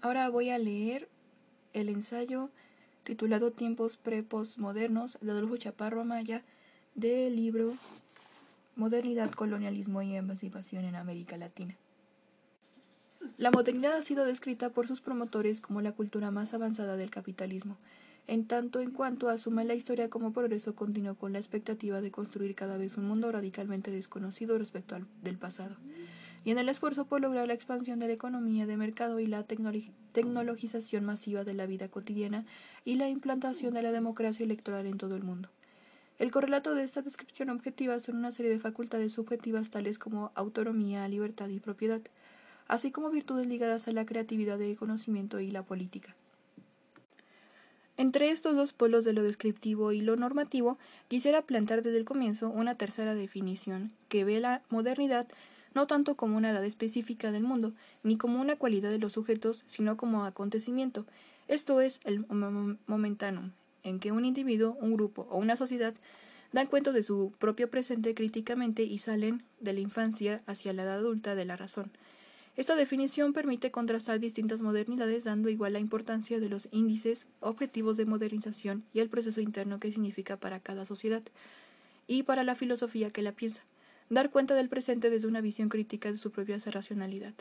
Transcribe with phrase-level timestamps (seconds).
[0.00, 1.08] Ahora voy a leer
[1.72, 2.50] el ensayo
[3.02, 6.44] titulado Tiempos pre-postmodernos de Adolfo Chaparro Amaya
[6.94, 7.74] del libro
[8.76, 11.74] Modernidad, Colonialismo y Emancipación en América Latina.
[13.38, 17.76] La modernidad ha sido descrita por sus promotores como la cultura más avanzada del capitalismo,
[18.28, 22.54] en tanto en cuanto asume la historia como progreso continuo con la expectativa de construir
[22.54, 25.74] cada vez un mundo radicalmente desconocido respecto al del pasado,
[26.48, 29.44] y en el esfuerzo por lograr la expansión de la economía de mercado y la
[29.44, 32.46] tecnologización masiva de la vida cotidiana
[32.86, 35.50] y la implantación de la democracia electoral en todo el mundo.
[36.18, 41.06] El correlato de esta descripción objetiva son una serie de facultades subjetivas tales como autonomía,
[41.06, 42.00] libertad y propiedad,
[42.66, 46.16] así como virtudes ligadas a la creatividad del conocimiento y la política.
[47.98, 52.48] Entre estos dos polos de lo descriptivo y lo normativo, quisiera plantear desde el comienzo
[52.48, 55.26] una tercera definición, que ve la modernidad
[55.74, 57.72] no tanto como una edad específica del mundo,
[58.02, 61.06] ni como una cualidad de los sujetos, sino como acontecimiento,
[61.48, 62.26] esto es el
[62.86, 63.52] momentanum,
[63.82, 65.94] en que un individuo, un grupo o una sociedad
[66.52, 70.96] dan cuenta de su propio presente críticamente y salen de la infancia hacia la edad
[70.96, 71.90] adulta de la razón.
[72.56, 78.04] Esta definición permite contrastar distintas modernidades dando igual la importancia de los índices objetivos de
[78.04, 81.22] modernización y el proceso interno que significa para cada sociedad
[82.06, 83.62] y para la filosofía que la piensa,
[84.10, 87.34] dar cuenta del presente desde una visión crítica de su propia racionalidad.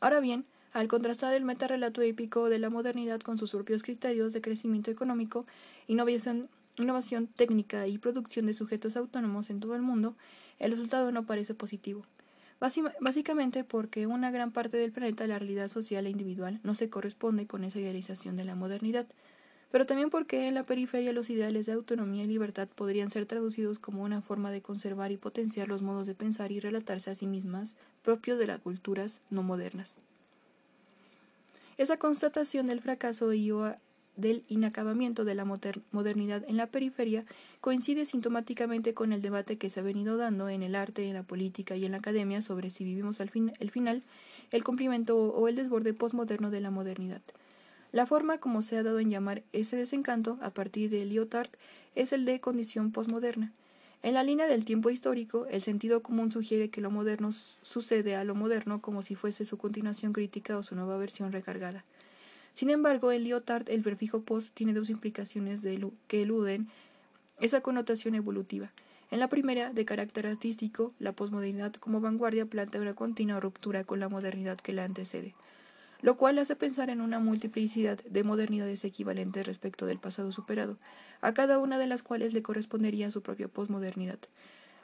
[0.00, 4.40] Ahora bien, al contrastar el metarrelato épico de la modernidad con sus propios criterios de
[4.40, 5.44] crecimiento económico,
[5.86, 10.14] innovación, innovación técnica y producción de sujetos autónomos en todo el mundo,
[10.58, 12.04] el resultado no parece positivo
[13.00, 17.46] básicamente porque una gran parte del planeta, la realidad social e individual, no se corresponde
[17.46, 19.06] con esa idealización de la modernidad,
[19.70, 23.78] pero también porque en la periferia los ideales de autonomía y libertad podrían ser traducidos
[23.78, 27.26] como una forma de conservar y potenciar los modos de pensar y relatarse a sí
[27.26, 29.96] mismas propios de las culturas no modernas.
[31.76, 33.52] Esa constatación del fracaso y
[34.16, 37.24] del inacabamiento de la modernidad en la periferia
[37.60, 41.22] coincide sintomáticamente con el debate que se ha venido dando en el arte, en la
[41.22, 44.02] política y en la academia sobre si vivimos al fin, el final,
[44.50, 47.22] el cumplimiento o el desborde postmoderno de la modernidad.
[47.90, 51.50] La forma como se ha dado en llamar ese desencanto a partir de Lyotard
[51.94, 53.52] es el de condición postmoderna.
[54.02, 58.24] En la línea del tiempo histórico, el sentido común sugiere que lo moderno sucede a
[58.24, 61.84] lo moderno como si fuese su continuación crítica o su nueva versión recargada.
[62.54, 65.62] Sin embargo, en Lyotard el prefijo post tiene dos implicaciones
[66.06, 66.68] que eluden
[67.40, 68.70] esa connotación evolutiva.
[69.10, 74.00] En la primera, de carácter artístico, la posmodernidad como vanguardia plantea una continua ruptura con
[74.00, 75.34] la modernidad que la antecede,
[76.00, 80.78] lo cual hace pensar en una multiplicidad de modernidades equivalentes respecto del pasado superado,
[81.20, 84.18] a cada una de las cuales le correspondería su propia posmodernidad.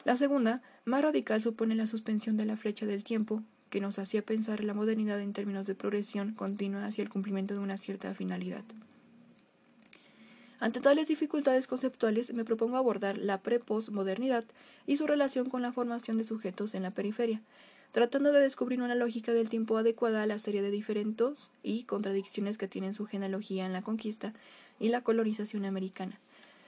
[0.04, 4.22] La segunda, más radical, supone la suspensión de la flecha del tiempo, que nos hacía
[4.22, 8.64] pensar la modernidad en términos de progresión continua hacia el cumplimiento de una cierta finalidad.
[10.60, 14.44] Ante tales dificultades conceptuales, me propongo abordar la pre-postmodernidad
[14.86, 17.42] y su relación con la formación de sujetos en la periferia,
[17.94, 22.58] tratando de descubrir una lógica del tiempo adecuada a la serie de diferentes y contradicciones
[22.58, 24.32] que tienen su genealogía en la conquista
[24.80, 26.18] y la colonización americana.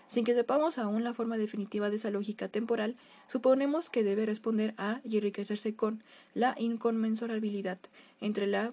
[0.07, 2.95] Sin que sepamos aún la forma definitiva de esa lógica temporal,
[3.27, 6.01] suponemos que debe responder a y enriquecerse con
[6.33, 7.81] la inconmensurabilidad
[8.21, 8.73] entre la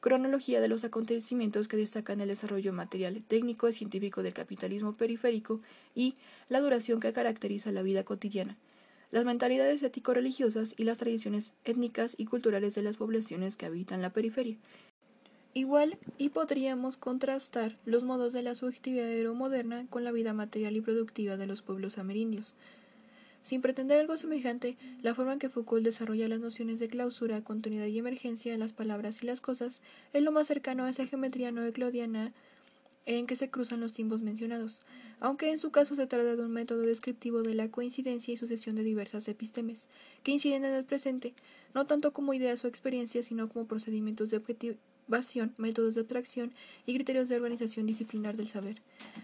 [0.00, 5.60] cronología de los acontecimientos que destacan el desarrollo material, técnico y científico del capitalismo periférico
[5.94, 6.14] y
[6.48, 8.56] la duración que caracteriza la vida cotidiana,
[9.10, 14.10] las mentalidades ético-religiosas y las tradiciones étnicas y culturales de las poblaciones que habitan la
[14.10, 14.56] periferia,
[15.52, 20.80] Igual, y podríamos contrastar los modos de la subjetividad moderna con la vida material y
[20.80, 22.54] productiva de los pueblos amerindios.
[23.42, 27.86] Sin pretender algo semejante, la forma en que Foucault desarrolla las nociones de clausura, continuidad
[27.86, 29.80] y emergencia en las palabras y las cosas
[30.12, 32.32] es lo más cercano a esa geometría no eclodiana
[33.06, 34.82] en que se cruzan los tiempos mencionados,
[35.20, 38.76] aunque en su caso se trata de un método descriptivo de la coincidencia y sucesión
[38.76, 39.88] de diversas epistemes,
[40.22, 41.34] que inciden en el presente,
[41.74, 46.52] no tanto como ideas o experiencias, sino como procedimientos de observación, métodos de abstracción
[46.86, 48.80] y criterios de organización disciplinar del saber.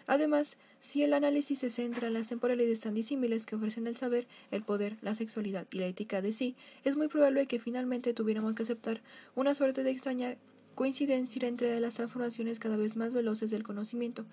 [0.07, 4.27] Además, si el análisis se centra en las temporalidades tan disímiles que ofrecen el saber,
[4.51, 8.55] el poder, la sexualidad y la ética de sí, es muy probable que finalmente tuviéramos
[8.55, 9.01] que aceptar
[9.35, 10.37] una suerte de extraña
[10.77, 14.25] coincidencia entre las transformaciones cada vez más veloces del conocimiento,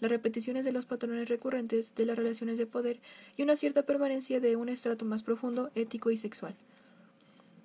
[0.00, 2.98] las repeticiones de los patrones recurrentes de las relaciones de poder
[3.38, 6.54] y una cierta permanencia de un estrato más profundo, ético y sexual.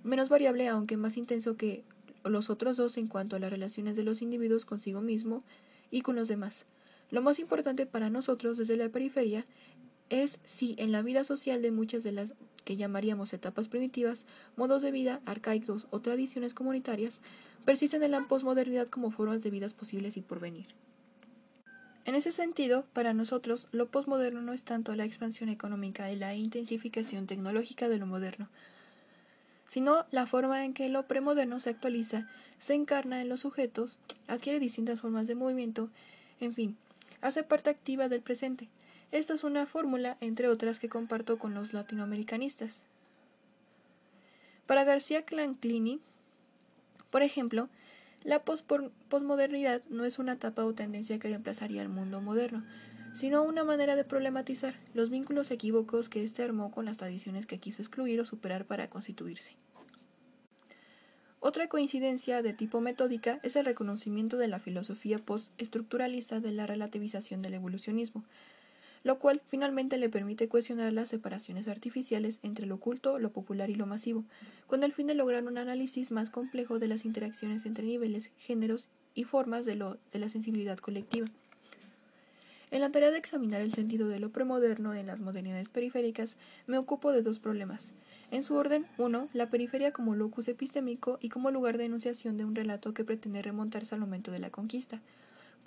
[0.04, 1.84] Menos variable, aunque más intenso que
[2.24, 5.44] los otros dos en cuanto a las relaciones de los individuos consigo mismo
[5.90, 6.66] y con los demás.
[7.10, 9.45] Lo más importante para nosotros desde la periferia
[10.10, 12.33] es si en la vida social de muchas de las
[12.66, 14.25] que llamaríamos etapas primitivas,
[14.57, 17.19] modos de vida arcaicos o tradiciones comunitarias,
[17.68, 20.68] persisten en la posmodernidad como formas de vidas posibles y por venir.
[22.06, 26.34] En ese sentido, para nosotros, lo posmoderno no es tanto la expansión económica y la
[26.34, 28.48] intensificación tecnológica de lo moderno,
[29.68, 34.00] sino la forma en que lo premoderno se actualiza, se encarna en los sujetos,
[34.30, 35.90] adquiere distintas formas de movimiento,
[36.40, 36.78] en fin,
[37.19, 38.69] hace parte activa del presente.
[39.12, 42.80] Esta es una fórmula, entre otras, que comparto con los latinoamericanistas.
[44.68, 46.00] Para García Clanclini,
[47.09, 47.69] por ejemplo,
[48.24, 52.65] la posmodernidad no es una etapa o tendencia que reemplazaría el mundo moderno,
[53.13, 57.59] sino una manera de problematizar los vínculos equívocos que éste armó con las tradiciones que
[57.59, 59.56] quiso excluir o superar para constituirse.
[61.39, 67.42] Otra coincidencia de tipo metódica es el reconocimiento de la filosofía postestructuralista de la relativización
[67.42, 68.24] del evolucionismo,
[69.07, 73.75] lo cual finalmente le permite cuestionar las separaciones artificiales entre lo oculto, lo popular y
[73.75, 74.25] lo masivo,
[74.68, 78.89] con el fin de lograr un análisis más complejo de las interacciones entre niveles, géneros
[79.15, 81.30] y formas de, lo, de la sensibilidad colectiva.
[82.69, 86.77] En la tarea de examinar el sentido de lo premoderno en las modernidades periféricas, me
[86.77, 87.94] ocupo de dos problemas.
[88.30, 92.44] En su orden, uno, la periferia como locus epistémico y como lugar de enunciación de
[92.44, 95.01] un relato que pretende remontarse al momento de la conquista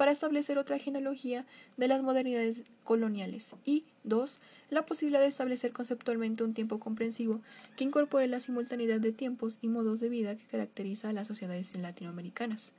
[0.00, 1.44] para establecer otra genealogía
[1.76, 4.38] de las modernidades coloniales y, dos,
[4.70, 7.42] la posibilidad de establecer conceptualmente un tiempo comprensivo
[7.76, 11.76] que incorpore la simultaneidad de tiempos y modos de vida que caracteriza a las sociedades
[11.76, 12.72] latinoamericanas.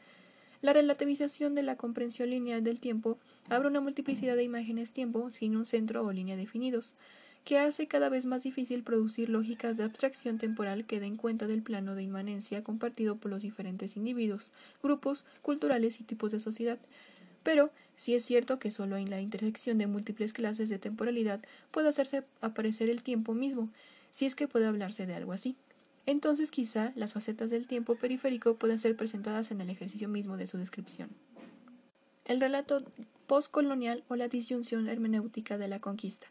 [0.63, 3.19] La relativización de la comprensión lineal del tiempo
[3.49, 6.95] abre una multiplicidad de imágenes tiempo sin un centro o línea definidos,
[7.43, 11.61] que hace cada vez más difícil producir lógicas de abstracción temporal que den cuenta del
[11.61, 14.51] plano de inmanencia compartido por los diferentes individuos,
[14.81, 16.79] grupos, culturales y tipos de sociedad,
[17.43, 21.41] pero si es cierto que solo en la intersección de múltiples clases de temporalidad
[21.71, 23.69] puede hacerse aparecer el tiempo mismo,
[24.11, 25.55] si es que puede hablarse de algo así.
[26.05, 30.47] Entonces quizá las facetas del tiempo periférico puedan ser presentadas en el ejercicio mismo de
[30.47, 31.09] su descripción.
[32.25, 32.83] El relato
[33.27, 36.27] postcolonial o la disyunción hermenéutica de la conquista.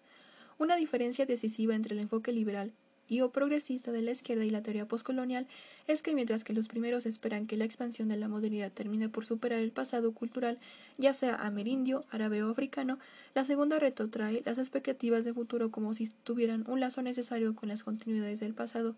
[0.58, 2.72] Una diferencia decisiva entre el enfoque liberal
[3.10, 5.48] y o progresista de la izquierda y la teoría postcolonial
[5.88, 9.26] es que mientras que los primeros esperan que la expansión de la modernidad termine por
[9.26, 10.58] superar el pasado cultural,
[10.96, 13.00] ya sea amerindio, árabe o africano,
[13.34, 17.82] la segunda retrotrae las expectativas de futuro como si tuvieran un lazo necesario con las
[17.82, 18.94] continuidades del pasado,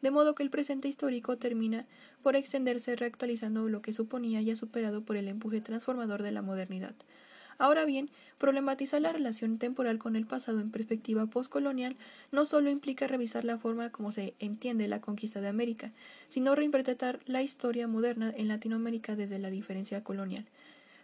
[0.00, 1.86] de modo que el presente histórico termina
[2.22, 6.94] por extenderse reactualizando lo que suponía ya superado por el empuje transformador de la modernidad.
[7.58, 11.96] Ahora bien, problematizar la relación temporal con el pasado en perspectiva postcolonial
[12.32, 15.92] no solo implica revisar la forma como se entiende la conquista de América,
[16.28, 20.44] sino reinterpretar la historia moderna en Latinoamérica desde la diferencia colonial.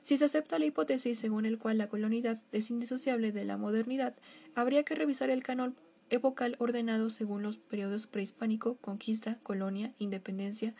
[0.02, 4.14] Si se acepta la hipótesis según el cual la colonialidad es indisociable de la modernidad,
[4.54, 5.76] habría que revisar el canon
[6.10, 10.74] epocal ordenado según los periodos prehispánico, conquista, colonia, independencia,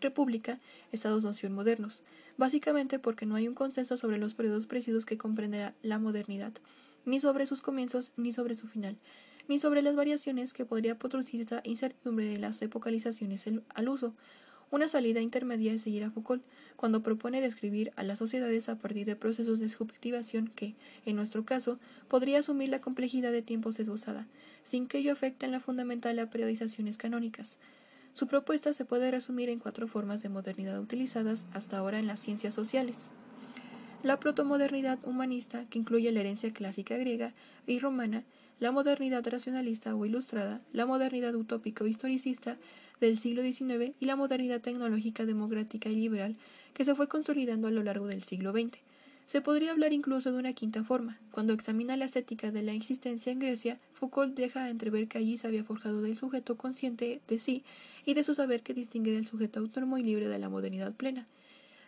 [0.00, 0.58] república,
[0.92, 2.02] estados-nación modernos
[2.36, 6.52] básicamente porque no hay un consenso sobre los periodos precisos que comprende la modernidad,
[7.04, 8.96] ni sobre sus comienzos ni sobre su final,
[9.48, 13.44] ni sobre las variaciones que podría producir esa incertidumbre de las epocalizaciones
[13.74, 14.14] al uso.
[14.68, 16.42] Una salida intermedia es seguir a Foucault
[16.74, 21.44] cuando propone describir a las sociedades a partir de procesos de subjetivación que, en nuestro
[21.44, 21.78] caso,
[22.08, 24.26] podría asumir la complejidad de tiempos esbozada,
[24.64, 27.58] sin que ello afecte en la fundamental a periodizaciones canónicas.
[28.16, 32.18] Su propuesta se puede resumir en cuatro formas de modernidad utilizadas hasta ahora en las
[32.18, 33.08] ciencias sociales.
[34.02, 37.34] La protomodernidad humanista, que incluye la herencia clásica griega
[37.66, 38.24] y romana,
[38.58, 42.56] la modernidad racionalista o ilustrada, la modernidad utópica o historicista
[43.02, 46.36] del siglo XIX y la modernidad tecnológica democrática y liberal
[46.72, 48.78] que se fue consolidando a lo largo del siglo XX.
[49.26, 51.18] Se podría hablar incluso de una quinta forma.
[51.32, 55.48] Cuando examina la estética de la existencia en Grecia, Foucault deja entrever que allí se
[55.48, 57.64] había forjado del sujeto consciente de sí
[58.04, 61.26] y de su saber que distingue del sujeto autónomo y libre de la modernidad plena.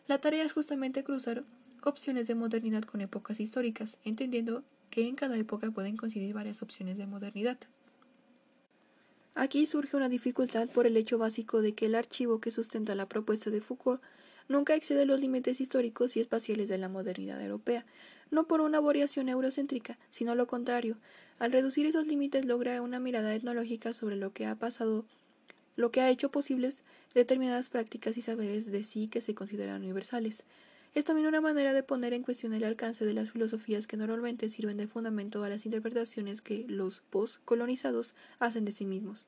[0.09, 1.45] La tarea es justamente cruzar
[1.85, 6.99] opciones de modernidad con épocas históricas, entendiendo que en cada época pueden coincidir varias opciones
[6.99, 7.59] de modernidad.
[9.37, 13.07] Aquí surge una dificultad por el hecho básico de que el archivo que sustenta la
[13.07, 14.03] propuesta de Foucault
[14.49, 17.85] nunca excede los límites históricos y espaciales de la modernidad europea,
[18.31, 20.97] no por una variación eurocéntrica, sino lo contrario.
[21.39, 25.05] Al reducir esos límites logra una mirada etnológica sobre lo que ha pasado,
[25.77, 26.83] lo que ha hecho posibles
[27.15, 30.45] determinadas prácticas y saberes de sí que se consideran universales.
[30.95, 34.51] Es también una manera de poner en cuestión el alcance de las filosofías que normalmente
[34.51, 39.27] sirven de fundamento a las interpretaciones que los postcolonizados hacen de sí mismos.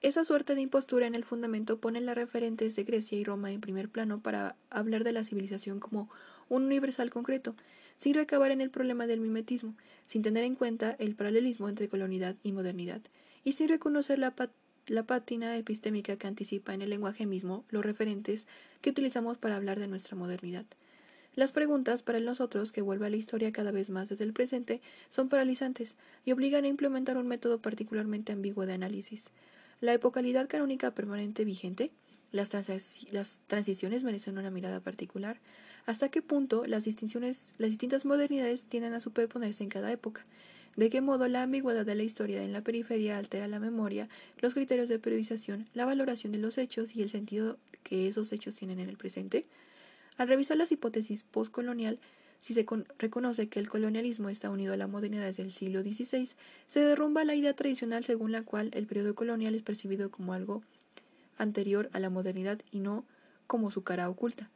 [0.00, 3.60] Esa suerte de impostura en el fundamento pone las referentes de Grecia y Roma en
[3.60, 6.08] primer plano para hablar de la civilización como
[6.48, 7.54] un universal concreto,
[7.96, 9.74] sin recabar en el problema del mimetismo,
[10.06, 13.00] sin tener en cuenta el paralelismo entre colonidad y modernidad,
[13.44, 14.34] y sin reconocer la
[14.88, 18.46] la pátina epistémica que anticipa en el lenguaje mismo los referentes
[18.80, 20.64] que utilizamos para hablar de nuestra modernidad.
[21.34, 24.80] Las preguntas para nosotros, que vuelve a la historia cada vez más desde el presente,
[25.10, 29.30] son paralizantes y obligan a implementar un método particularmente ambiguo de análisis.
[29.80, 31.92] La epocalidad canónica permanente vigente,
[32.32, 32.50] las,
[33.46, 35.38] transiciones merecen una mirada particular,
[35.86, 40.24] hasta qué punto las distintas modernidades tienden a superponerse en cada época,
[40.74, 44.08] de qué modo la ambigüedad de la historia en la periferia altera la memoria,
[44.40, 48.56] los criterios de periodización, la valoración de los hechos y el sentido que esos hechos
[48.56, 49.44] tienen en el presente,
[50.16, 52.00] al revisar las hipótesis postcolonial,
[52.40, 52.66] si se
[52.98, 56.30] reconoce que el colonialismo está unido a la modernidad desde el siglo XVI,
[56.66, 60.62] se derrumba la idea tradicional según la cual el periodo colonial es percibido como algo
[61.36, 63.04] anterior a la modernidad y no
[63.46, 64.48] como su cara oculta.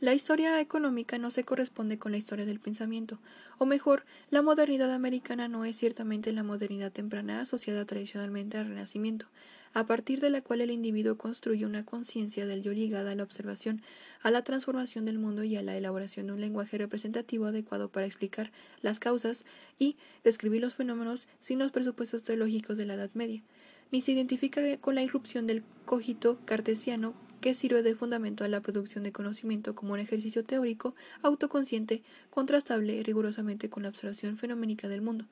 [0.00, 3.18] La historia económica no se corresponde con la historia del pensamiento,
[3.58, 9.26] o mejor, la modernidad americana no es ciertamente la modernidad temprana asociada tradicionalmente al Renacimiento,
[9.74, 13.22] a partir de la cual el individuo construye una conciencia del yo ligada a la
[13.22, 13.82] observación,
[14.22, 18.06] a la transformación del mundo y a la elaboración de un lenguaje representativo adecuado para
[18.06, 18.52] explicar
[18.82, 19.44] las causas
[19.78, 23.42] y describir los fenómenos sin los presupuestos teológicos de la Edad Media,
[23.90, 28.60] ni se identifica con la irrupción del cogito cartesiano que sirve de fundamento a la
[28.60, 35.02] producción de conocimiento como un ejercicio teórico, autoconsciente, contrastable rigurosamente con la observación fenoménica del
[35.02, 35.26] mundo.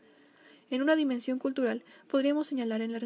[0.70, 3.00] En una dimensión cultural, podríamos señalar en el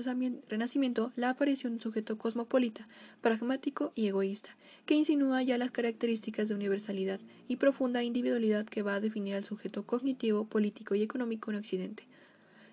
[0.49, 2.87] Renacimiento la aparición de un sujeto cosmopolita,
[3.23, 4.55] pragmático y egoísta,
[4.85, 9.45] que insinúa ya las características de universalidad y profunda individualidad que va a definir al
[9.45, 12.05] sujeto cognitivo, político y económico en Occidente,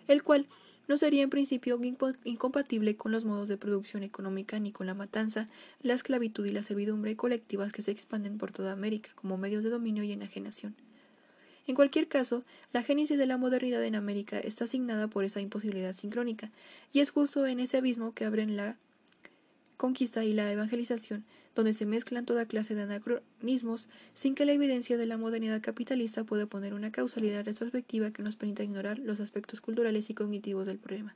[0.10, 0.48] el cual
[0.90, 1.80] no sería en principio
[2.26, 5.48] incompatible con los modos de producción económica ni con la matanza,
[5.82, 9.70] la esclavitud y la servidumbre colectivas que se expanden por toda América como medios de
[9.70, 10.76] dominio y enajenación.
[11.68, 15.96] En cualquier caso, la génesis de la modernidad en América está asignada por esa imposibilidad
[15.96, 16.52] sincrónica,
[16.92, 18.78] y es justo en ese abismo que abren la
[19.78, 21.24] conquista y la evangelización,
[21.56, 26.24] donde se mezclan toda clase de anacronismos sin que la evidencia de la modernidad capitalista
[26.24, 30.78] pueda poner una causalidad retrospectiva que nos permita ignorar los aspectos culturales y cognitivos del
[30.78, 31.16] problema.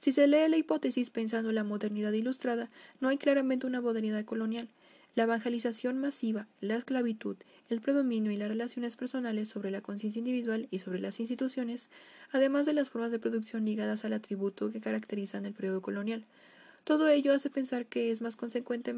[0.00, 2.68] Si se lee la hipótesis pensando en la modernidad ilustrada,
[3.00, 4.68] no hay claramente una modernidad colonial,
[5.16, 7.36] la evangelización masiva, la esclavitud,
[7.68, 11.88] el predominio y las relaciones personales sobre la conciencia individual y sobre las instituciones,
[12.30, 16.24] además de las formas de producción ligadas al atributo que caracterizan el periodo colonial.
[16.84, 18.92] Todo ello hace pensar que es más consecuente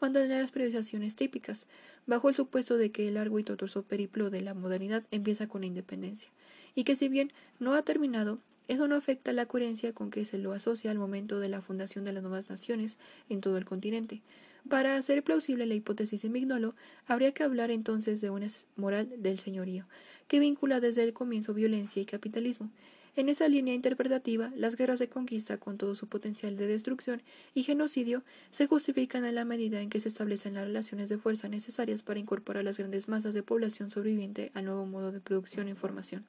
[0.00, 1.66] mantener las periodizaciones típicas,
[2.06, 5.60] bajo el supuesto de que el largo y tortuoso periplo de la modernidad empieza con
[5.60, 6.28] la independencia,
[6.74, 10.38] y que si bien no ha terminado, eso no afecta la coherencia con que se
[10.38, 12.98] lo asocia al momento de la fundación de las nuevas naciones
[13.28, 14.22] en todo el continente,
[14.68, 16.74] para hacer plausible la hipótesis de Mignolo,
[17.06, 19.86] habría que hablar entonces de una moral del señorío,
[20.28, 22.70] que vincula desde el comienzo violencia y capitalismo.
[23.14, 27.62] En esa línea interpretativa, las guerras de conquista, con todo su potencial de destrucción y
[27.62, 32.02] genocidio, se justifican en la medida en que se establecen las relaciones de fuerza necesarias
[32.02, 36.24] para incorporar las grandes masas de población sobreviviente al nuevo modo de producción e información.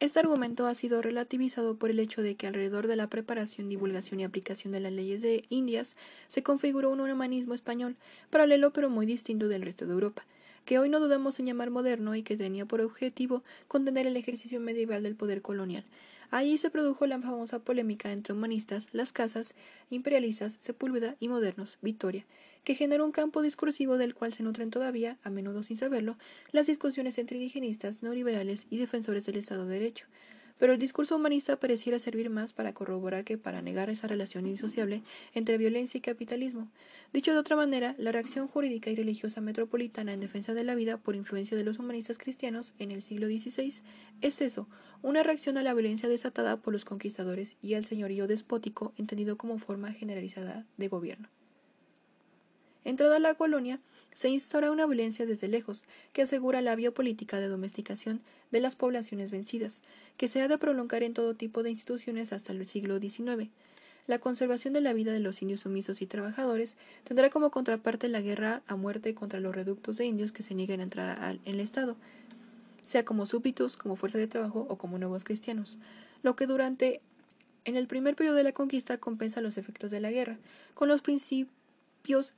[0.00, 4.18] Este argumento ha sido relativizado por el hecho de que alrededor de la preparación, divulgación
[4.18, 5.94] y aplicación de las leyes de Indias
[6.26, 7.96] se configuró un humanismo español,
[8.30, 10.24] paralelo pero muy distinto del resto de Europa,
[10.64, 14.58] que hoy no dudamos en llamar moderno y que tenía por objetivo contener el ejercicio
[14.58, 15.84] medieval del poder colonial,
[16.30, 19.54] Allí se produjo la famosa polémica entre humanistas, las casas,
[19.90, 22.24] imperialistas, Sepúlveda y modernos, Victoria,
[22.62, 26.16] que generó un campo discursivo del cual se nutren todavía, a menudo sin saberlo,
[26.52, 30.06] las discusiones entre indigenistas, neoliberales y defensores del Estado de Derecho,
[30.60, 35.02] pero el discurso humanista pareciera servir más para corroborar que para negar esa relación indisociable
[35.34, 36.68] entre violencia y capitalismo.
[37.14, 40.98] Dicho de otra manera, la reacción jurídica y religiosa metropolitana en defensa de la vida
[40.98, 43.82] por influencia de los humanistas cristianos en el siglo XVI
[44.20, 44.68] es eso,
[45.02, 49.58] una reacción a la violencia desatada por los conquistadores y al señorío despótico entendido como
[49.58, 51.39] forma generalizada de gobierno.
[52.84, 53.80] Entrada la colonia,
[54.14, 55.82] se instaura una violencia desde lejos,
[56.12, 58.20] que asegura la biopolítica de domesticación
[58.50, 59.82] de las poblaciones vencidas,
[60.16, 63.48] que se ha de prolongar en todo tipo de instituciones hasta el siglo XIX.
[64.06, 68.20] La conservación de la vida de los indios sumisos y trabajadores tendrá como contraparte la
[68.20, 71.60] guerra a muerte contra los reductos de indios que se niegan a entrar en el
[71.60, 71.96] Estado,
[72.82, 75.78] sea como súbditos, como fuerza de trabajo o como nuevos cristianos,
[76.22, 77.00] lo que durante
[77.64, 80.38] en el primer periodo de la conquista compensa los efectos de la guerra,
[80.74, 81.59] con los principios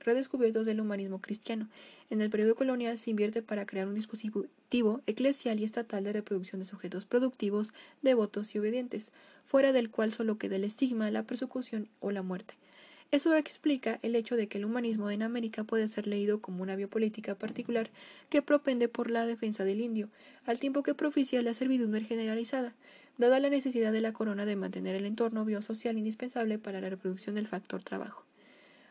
[0.01, 1.69] redescubiertos del humanismo cristiano.
[2.11, 6.61] En el periodo colonial se invierte para crear un dispositivo eclesial y estatal de reproducción
[6.61, 9.13] de sujetos productivos, devotos y obedientes,
[9.47, 12.55] fuera del cual solo queda el estigma, la persecución o la muerte.
[13.13, 16.77] Eso explica el hecho de que el humanismo en América puede ser leído como una
[16.77, 17.91] biopolítica particular
[18.31, 20.09] que propende por la defensa del indio,
[20.47, 22.75] al tiempo que propicia la servidumbre generalizada,
[23.19, 27.35] dada la necesidad de la corona de mantener el entorno biosocial indispensable para la reproducción
[27.35, 28.25] del factor trabajo.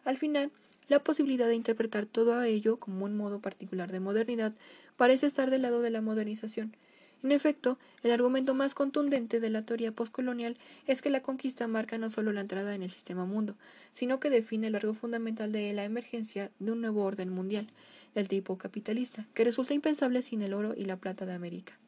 [0.03, 0.51] Al final,
[0.91, 4.51] la posibilidad de interpretar todo ello como un modo particular de modernidad
[4.97, 6.75] parece estar del lado de la modernización.
[7.23, 10.57] En efecto, el argumento más contundente de la teoría postcolonial
[10.87, 13.55] es que la conquista marca no solo la entrada en el sistema mundo,
[13.93, 17.67] sino que define el largo fundamental de la emergencia de un nuevo orden mundial,
[18.13, 21.79] del tipo capitalista, que resulta impensable sin el oro y la plata de América.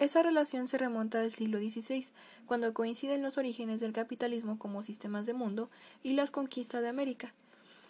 [0.00, 2.06] Esa relación se remonta al siglo XVI,
[2.46, 5.68] cuando coinciden los orígenes del capitalismo como sistemas de mundo
[6.02, 7.34] y las conquistas de América.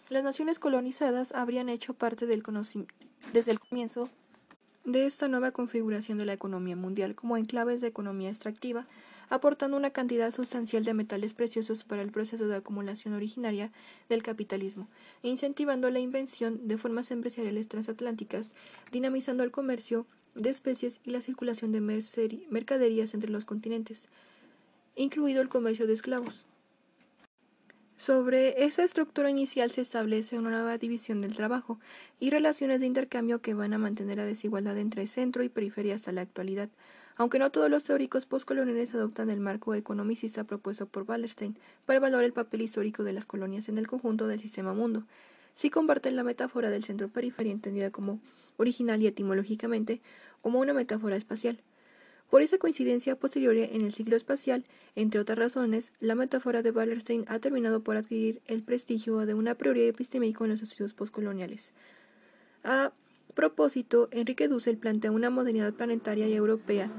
[0.09, 4.09] Las naciones colonizadas habrían hecho parte desde el comienzo
[4.83, 8.87] de esta nueva configuración de la economía mundial como enclaves de economía extractiva,
[9.29, 13.71] aportando una cantidad sustancial de metales preciosos para el proceso de acumulación originaria
[14.09, 14.89] del capitalismo,
[15.23, 18.53] incentivando la invención de formas empresariales transatlánticas,
[18.91, 24.07] dinamizando el comercio de especies y la circulación de mercaderías entre los continentes,
[24.95, 26.45] incluido el comercio de esclavos.
[28.01, 31.79] Sobre esa estructura inicial se establece una nueva división del trabajo
[32.19, 36.11] y relaciones de intercambio que van a mantener la desigualdad entre centro y periferia hasta
[36.11, 36.69] la actualidad,
[37.15, 42.23] aunque no todos los teóricos postcoloniales adoptan el marco economicista propuesto por Wallerstein para evaluar
[42.23, 45.03] el papel histórico de las colonias en el conjunto del sistema mundo.
[45.53, 48.19] Sí comparten la metáfora del centro-periferia entendida como
[48.61, 50.01] original y etimológicamente
[50.41, 51.59] como una metáfora espacial.
[52.29, 54.63] Por esa coincidencia posterior en el ciclo espacial,
[54.95, 59.55] entre otras razones, la metáfora de Wallerstein ha terminado por adquirir el prestigio de una
[59.55, 61.73] prioridad epistémica en los estudios postcoloniales.
[62.63, 62.93] A
[63.35, 66.89] propósito, Enrique Dussel plantea una modernidad planetaria y europea,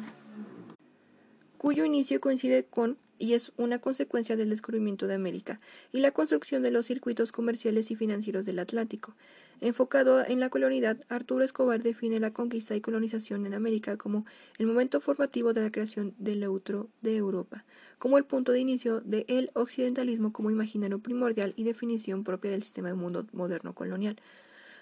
[1.56, 5.60] cuyo inicio coincide con y es una consecuencia del descubrimiento de América
[5.92, 9.14] y la construcción de los circuitos comerciales y financieros del Atlántico.
[9.60, 14.26] Enfocado en la colonialidad, Arturo Escobar define la conquista y colonización en América como
[14.58, 17.64] el momento formativo de la creación del eutro de Europa,
[18.00, 22.88] como el punto de inicio del occidentalismo como imaginario primordial y definición propia del sistema
[22.88, 24.16] de mundo moderno colonial,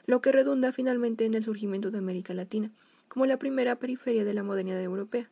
[0.07, 2.71] lo que redunda finalmente en el surgimiento de América Latina,
[3.09, 5.29] como la primera periferia de la modernidad europea.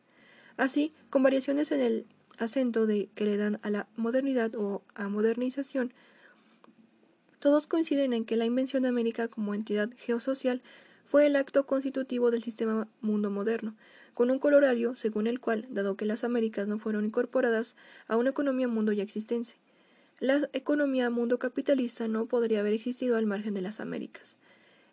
[0.57, 2.05] Así, con variaciones en el
[2.39, 5.93] acento de que le dan a la modernidad o a modernización,
[7.39, 10.61] todos coinciden en que la invención de América como entidad geosocial
[11.05, 13.75] fue el acto constitutivo del sistema mundo moderno,
[14.13, 17.75] con un colorario según el cual, dado que las Américas no fueron incorporadas
[18.07, 19.53] a una economía mundo ya existente,
[20.19, 24.35] la economía mundo capitalista no podría haber existido al margen de las Américas.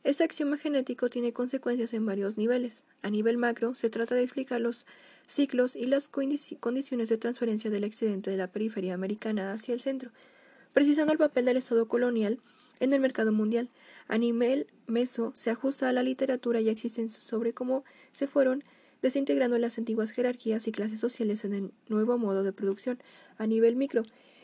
[0.05, 2.83] Este axioma genético tiene consecuencias en varios niveles.
[3.03, 4.87] A nivel macro, se trata de explicar los
[5.27, 10.11] ciclos y las condiciones de transferencia del excedente de la periferia americana hacia el centro,
[10.73, 12.39] precisando el papel del Estado colonial
[12.81, 13.69] en el mercado mundial.
[14.09, 18.63] A nivel meso, se ajusta a la literatura ya existente sobre cómo se fueron
[19.03, 22.99] desintegrando las antiguas jerarquías y clases sociales en el nuevo modo de producción.
[23.39, 24.03] A nivel micro,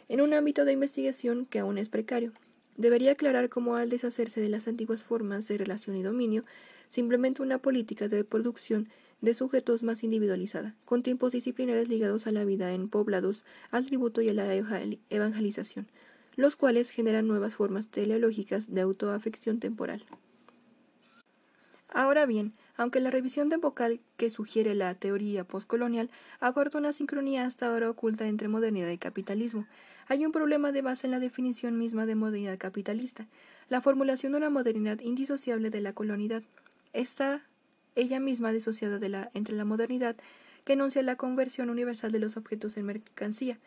[0.08, 2.32] en un ámbito de investigación que aún es precario,
[2.76, 6.44] debería aclarar cómo al deshacerse de las antiguas formas de relación y dominio,
[6.88, 8.88] simplemente una política de producción
[9.22, 14.20] de sujetos más individualizada, con tiempos disciplinares ligados a la vida en poblados, al tributo
[14.20, 14.54] y a la
[15.08, 15.86] evangelización,
[16.36, 20.04] los cuales generan nuevas formas teleológicas de autoafección temporal.
[21.88, 27.44] Ahora bien, aunque la revisión de vocal que sugiere la teoría postcolonial aporta una sincronía
[27.44, 29.66] hasta ahora oculta entre modernidad y capitalismo,
[30.08, 33.26] hay un problema de base en la definición misma de modernidad capitalista,
[33.68, 36.42] la formulación de una modernidad indisociable de la colonialidad.
[36.92, 37.42] Esta
[37.94, 40.16] ella misma disociada de la, entre la modernidad,
[40.64, 43.58] que enuncia la conversión universal de los objetos en mercancía,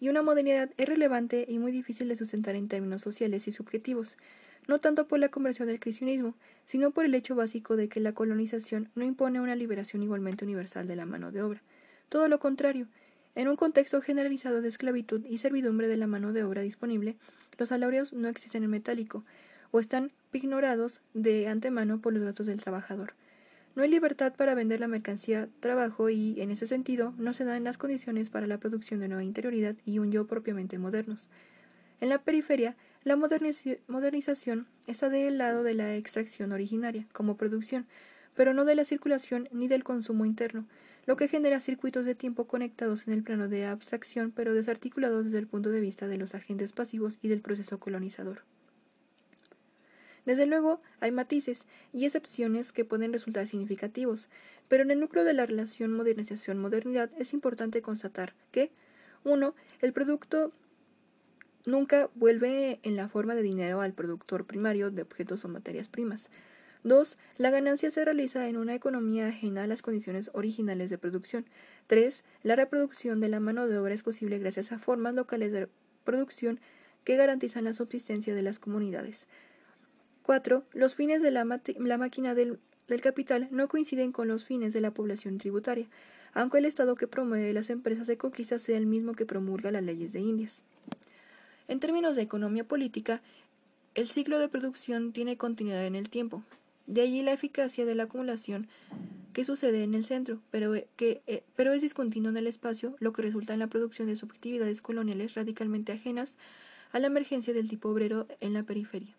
[0.00, 4.16] y una modernidad irrelevante y muy difícil de sustentar en términos sociales y subjetivos,
[4.66, 8.12] no tanto por la conversión del cristianismo, sino por el hecho básico de que la
[8.12, 11.62] colonización no impone una liberación igualmente universal de la mano de obra.
[12.08, 12.88] Todo lo contrario,
[13.34, 17.16] en un contexto generalizado de esclavitud y servidumbre de la mano de obra disponible,
[17.58, 19.24] los salarios no existen en metálico,
[19.70, 23.14] o están ignorados de antemano por los datos del trabajador.
[23.74, 27.64] No hay libertad para vender la mercancía trabajo y, en ese sentido, no se dan
[27.64, 31.30] las condiciones para la producción de nueva interioridad y un yo propiamente modernos.
[32.00, 37.86] En la periferia, la modernización está del lado de la extracción originaria, como producción,
[38.34, 40.66] pero no de la circulación ni del consumo interno,
[41.06, 45.38] lo que genera circuitos de tiempo conectados en el plano de abstracción, pero desarticulados desde
[45.38, 48.42] el punto de vista de los agentes pasivos y del proceso colonizador.
[50.24, 54.28] Desde luego, hay matices y excepciones que pueden resultar significativos,
[54.68, 58.70] pero en el núcleo de la relación modernización-modernidad es importante constatar que,
[59.24, 60.52] uno, el producto
[61.66, 66.30] nunca vuelve en la forma de dinero al productor primario de objetos o materias primas.
[66.84, 67.16] 2.
[67.38, 71.46] La ganancia se realiza en una economía ajena a las condiciones originales de producción.
[71.86, 72.24] 3.
[72.42, 75.68] La reproducción de la mano de obra es posible gracias a formas locales de
[76.04, 76.60] producción
[77.04, 79.28] que garantizan la subsistencia de las comunidades.
[80.22, 80.64] 4.
[80.72, 82.58] Los fines de la, máquina del,
[83.00, 85.88] capital no coinciden con los fines de la población tributaria,
[86.32, 89.82] aunque el Estado que promueve las empresas de conquista sea el mismo que promulga las
[89.82, 90.62] leyes de Indias.
[91.68, 93.22] En términos de economía política,
[93.94, 96.42] el ciclo de producción tiene continuidad en el tiempo,
[96.86, 98.68] de allí la eficacia de la acumulación
[99.32, 102.96] que sucede en el centro, pero, eh, que, eh, pero es discontinuo en el espacio,
[102.98, 106.36] lo que resulta en la producción de subjetividades coloniales radicalmente ajenas
[106.92, 109.14] a la emergencia del tipo obrero en la periferia.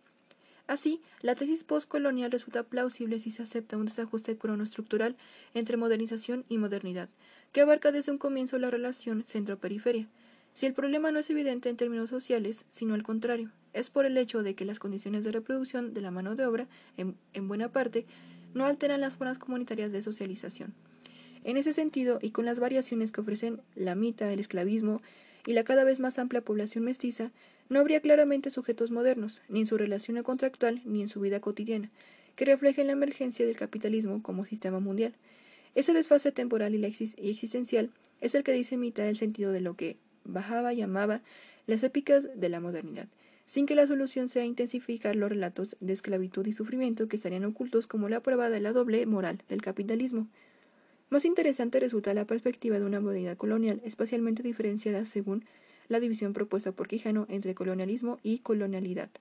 [0.68, 5.18] Así, la tesis postcolonial resulta plausible si se acepta un desajuste cronoestructural
[5.54, 7.10] entre modernización y modernidad,
[7.52, 10.08] que abarca desde un comienzo la relación centro-periferia.
[10.54, 14.18] Si el problema no es evidente en términos sociales, sino al contrario, es por el
[14.18, 18.06] hecho de que las condiciones de reproducción de la mano de obra, en, buena parte,
[18.54, 20.74] no alteran las formas comunitarias de socialización.
[21.44, 25.02] En ese sentido, y con las variaciones que ofrecen la mita, el esclavismo
[25.46, 27.32] y la cada vez más amplia población mestiza,
[27.70, 31.90] no habría claramente sujetos modernos, ni en su relación contractual ni en su vida cotidiana,
[32.36, 35.14] que reflejen la emergencia del capitalismo como sistema mundial.
[35.76, 37.90] Ese desfase temporal y, existencial
[38.22, 41.22] es el que dice Mita el sentido de lo que Bajaba llamaba
[41.68, 43.08] las épicas de la modernidad,
[43.46, 47.88] sin que la solución sea intensificar los relatos de esclavitud y sufrimiento que estarían ocultos
[47.88, 50.28] como la prueba de la doble moral del capitalismo.
[51.14, 55.46] Más interesante resulta la perspectiva de una modernidad colonial espacialmente diferenciada según
[55.88, 59.12] la división propuesta por Quijano entre colonialismo y colonialidad,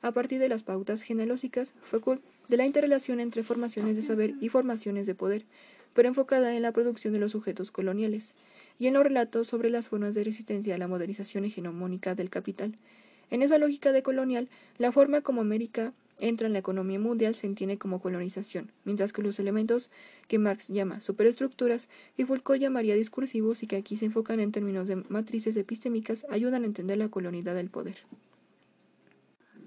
[0.00, 1.74] a partir de las pautas genealógicas
[2.48, 5.44] de la interrelación entre formaciones de saber y formaciones de poder,
[5.92, 8.32] pero enfocada en la producción de los sujetos coloniales,
[8.78, 12.78] y en los relatos sobre las formas de resistencia a la modernización hegemónica del capital.
[13.30, 17.46] En esa lógica de colonial, la forma como América entra en la economía mundial se
[17.46, 19.90] entiende como colonización, mientras que los elementos
[20.28, 24.88] que Marx llama superestructuras y Foucault llamaría discursivos y que aquí se enfocan en términos
[24.88, 27.96] de matrices epistémicas ayudan a entender la colonialidad del poder.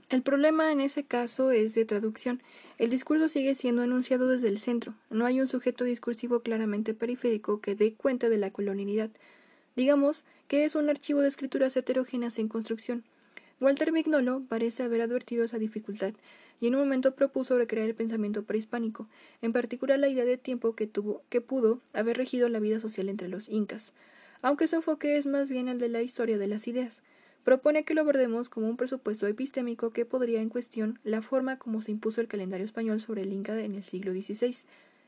[0.10, 2.42] El problema en ese caso es de traducción.
[2.78, 4.94] El discurso sigue siendo enunciado desde el centro.
[5.10, 9.10] No hay un sujeto discursivo claramente periférico que dé cuenta de la colonialidad.
[9.76, 13.04] Digamos que es un archivo de escrituras heterogéneas en construcción.
[13.60, 16.13] Walter Mignolo parece haber advertido esa dificultad
[16.62, 19.08] y en un momento propuso recrear el pensamiento prehispánico,
[19.41, 23.10] en particular la idea de tiempo que, tuvo, que pudo haber regido la vida social
[23.10, 23.93] entre los incas,
[24.43, 27.02] aunque su enfoque es más bien el de la historia de las ideas.
[27.43, 31.82] Propone que lo abordemos como un presupuesto epistémico que podría en cuestión la forma como
[31.82, 34.56] se impuso el calendario español sobre el Inca en el siglo XVI,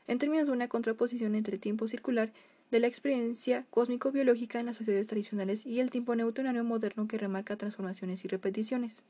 [0.08, 2.32] en términos de una contraposición entre tiempo circular
[2.70, 7.56] de la experiencia cósmico-biológica en las sociedades tradicionales y el tiempo newtoniano moderno que remarca
[7.56, 9.02] transformaciones y repeticiones.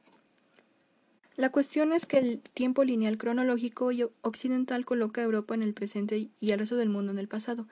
[1.36, 5.74] La cuestión es que el tiempo lineal cronológico y occidental coloca a Europa en el
[5.74, 7.66] presente y al resto del mundo en el pasado,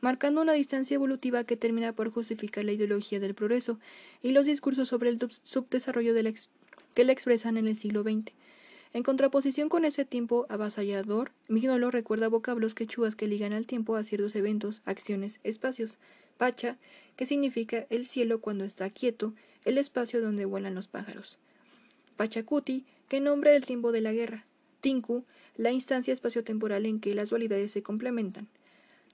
[0.00, 3.78] marcando una distancia evolutiva que termina por justificar la ideología del progreso
[4.22, 6.14] y los discursos sobre el subdesarrollo
[6.94, 8.32] que la expresan en el siglo XX.
[8.92, 14.02] En contraposición con ese tiempo avasallador, Mignolo recuerda vocablos quechuas que ligan al tiempo a
[14.02, 15.96] ciertos eventos, acciones, espacios.
[16.38, 16.76] Pacha,
[17.16, 19.32] que significa el cielo cuando está quieto,
[19.64, 21.38] el espacio donde vuelan los pájaros.
[22.16, 24.44] Pachacuti, que nombra el tiempo de la guerra.
[24.80, 25.24] Tinku,
[25.56, 28.48] la instancia espaciotemporal en que las dualidades se complementan.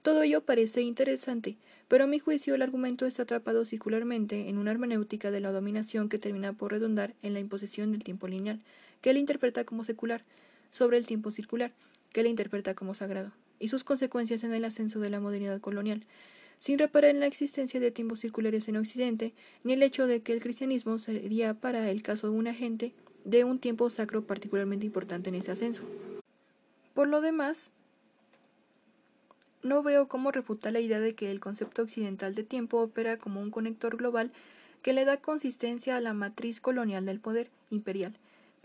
[0.01, 4.71] Todo ello parece interesante, pero a mi juicio el argumento está atrapado circularmente en una
[4.71, 8.61] hermenéutica de la dominación que termina por redundar en la imposición del tiempo lineal,
[9.01, 10.23] que él interpreta como secular,
[10.71, 11.71] sobre el tiempo circular,
[12.11, 16.05] que él interpreta como sagrado, y sus consecuencias en el ascenso de la modernidad colonial,
[16.59, 19.33] sin reparar en la existencia de tiempos circulares en Occidente,
[19.63, 22.93] ni el hecho de que el cristianismo sería para el caso de un agente
[23.25, 25.83] de un tiempo sacro particularmente importante en ese ascenso.
[26.93, 27.71] Por lo demás,
[29.63, 33.41] no veo cómo refutar la idea de que el concepto occidental de tiempo opera como
[33.41, 34.31] un conector global
[34.81, 38.15] que le da consistencia a la matriz colonial del poder imperial,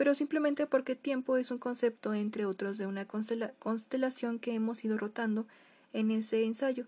[0.03, 4.99] pero simplemente porque tiempo es un concepto, entre otros, de una constelación que hemos ido
[4.99, 5.47] rotando
[5.93, 6.87] en ese ensayo,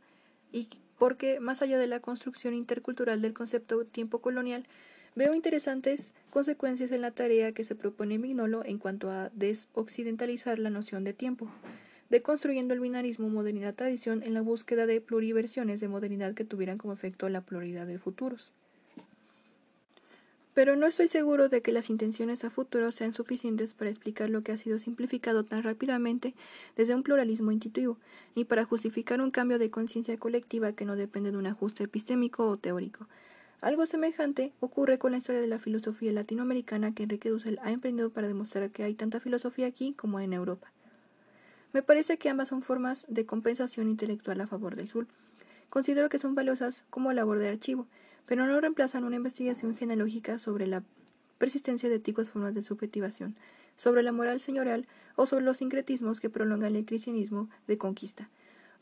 [0.51, 0.67] y
[0.99, 4.67] porque, más allá de la construcción intercultural del concepto tiempo colonial,
[5.15, 10.71] veo interesantes consecuencias en la tarea que se propone Mignolo en cuanto a desoccidentalizar la
[10.71, 11.49] noción de tiempo
[12.11, 17.29] deconstruyendo el binarismo modernidad-tradición en la búsqueda de pluriversiones de modernidad que tuvieran como efecto
[17.29, 18.53] la pluralidad de futuros.
[20.55, 24.43] Pero no estoy seguro de que las intenciones a futuro sean suficientes para explicar lo
[24.43, 26.35] que ha sido simplificado tan rápidamente
[26.77, 27.99] desde un pluralismo intuitivo,
[28.37, 32.47] ni para justificar un cambio de conciencia colectiva que no depende de un ajuste epistémico
[32.49, 33.09] o teórico.
[33.61, 38.11] Algo semejante ocurre con la historia de la filosofía latinoamericana que Enrique Dussel ha emprendido
[38.11, 40.71] para demostrar que hay tanta filosofía aquí como en Europa.
[41.73, 45.09] Me parece que ambas son formas de compensación intelectual a favor del sur.
[45.69, 47.89] Considero que son valiosas como labor de archivo,
[48.27, 50.83] pero no reemplazan una investigación genealógica sobre la
[51.39, 53.37] persistencia de antiguas formas de subjetivación,
[53.77, 58.31] sobre la moral señorial o sobre los sincretismos que prolongan el cristianismo de conquista.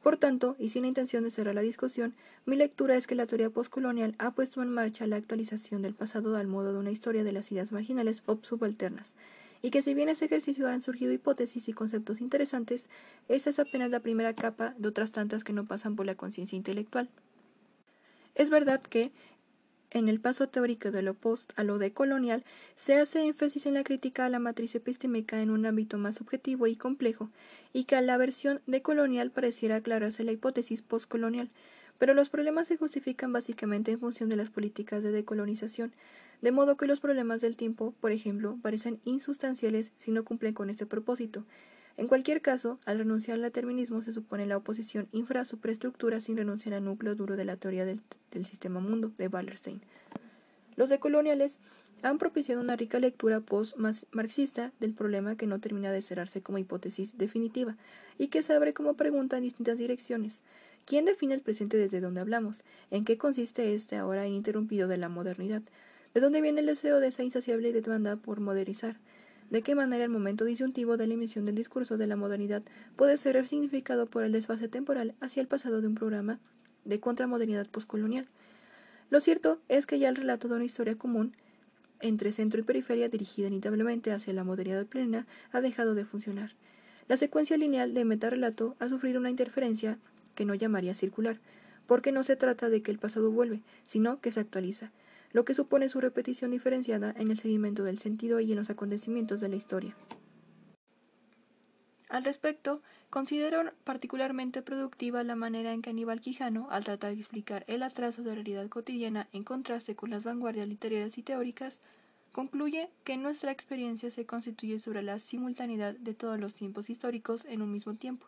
[0.03, 3.27] Por tanto, y sin la intención de cerrar la discusión, mi lectura es que la
[3.27, 7.23] teoría postcolonial ha puesto en marcha la actualización del pasado al modo de una historia
[7.23, 9.15] de las ideas marginales o subalternas,
[9.63, 12.91] y que si bien ese ejercicio han surgido hipótesis y conceptos interesantes,
[13.29, 16.57] esa es apenas la primera capa de otras tantas que no pasan por la conciencia
[16.57, 17.09] intelectual.
[18.35, 19.13] Es verdad que,
[19.93, 22.45] en el paso teórico de lo post a lo decolonial,
[22.77, 26.67] se hace énfasis en la crítica a la matriz epistémica en un ámbito más subjetivo
[26.67, 27.31] y complejo,
[27.73, 31.51] y que a la versión decolonial pareciera aclararse la hipótesis postcolonial,
[31.99, 35.93] pero los problemas se justifican básicamente en función de las políticas de decolonización,
[36.41, 40.71] de modo que los problemas del tiempo, por ejemplo, parecen insustanciales si no cumplen con
[40.71, 41.45] este propósito.
[41.97, 46.85] En cualquier caso, al renunciar al determinismo se supone la oposición infra-superestructura sin renunciar al
[46.85, 48.01] núcleo duro de la teoría del,
[48.47, 49.83] sistema mundo de Wallerstein.
[50.77, 51.59] Los decoloniales
[52.03, 57.17] han propiciado una rica lectura post-marxista del problema que no termina de cerrarse como hipótesis
[57.19, 57.77] definitiva
[58.19, 60.43] y que se abre como pregunta en distintas direcciones.
[60.87, 62.65] ¿Quién define el presente desde donde hablamos?
[62.91, 65.63] ¿En qué consiste este ahora ininterrumpido de la modernidad?
[66.15, 68.97] ¿De dónde viene el deseo de esa insaciable demanda por modernizar?
[69.53, 72.63] ¿De qué manera el momento disyuntivo de la emisión del discurso de la modernidad
[72.97, 76.41] puede ser resignificado por el desfase temporal hacia el pasado de un programa
[76.87, 78.27] de contramodernidad postcolonial?
[79.11, 81.37] Lo cierto es que ya el relato de una historia común
[82.01, 86.53] entre centro y periferia dirigida inevitablemente hacia la modernidad plena ha dejado de funcionar.
[87.07, 89.99] La secuencia lineal de metarrelato ha sufrido una interferencia
[90.35, 91.41] que no llamaría circular,
[91.87, 94.93] porque no se trata de que el pasado vuelve, sino que se actualiza,
[95.33, 99.41] lo que supone su repetición diferenciada en el seguimiento del sentido y en los acontecimientos
[99.41, 99.97] de la historia.
[102.09, 107.65] Al respecto, considero particularmente productiva la manera en que Aníbal Quijano, al tratar de explicar
[107.69, 111.81] el atraso de la realidad cotidiana en contraste con las vanguardias literarias y teóricas,
[112.33, 117.63] concluye que nuestra experiencia se constituye sobre la simultaneidad de todos los tiempos históricos en
[117.63, 118.27] un mismo tiempo.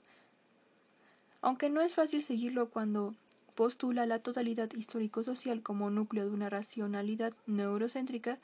[1.42, 3.14] Aunque no es fácil seguirlo cuando
[3.54, 8.38] postula la totalidad histórico-social como núcleo de una racionalidad neurocéntrica,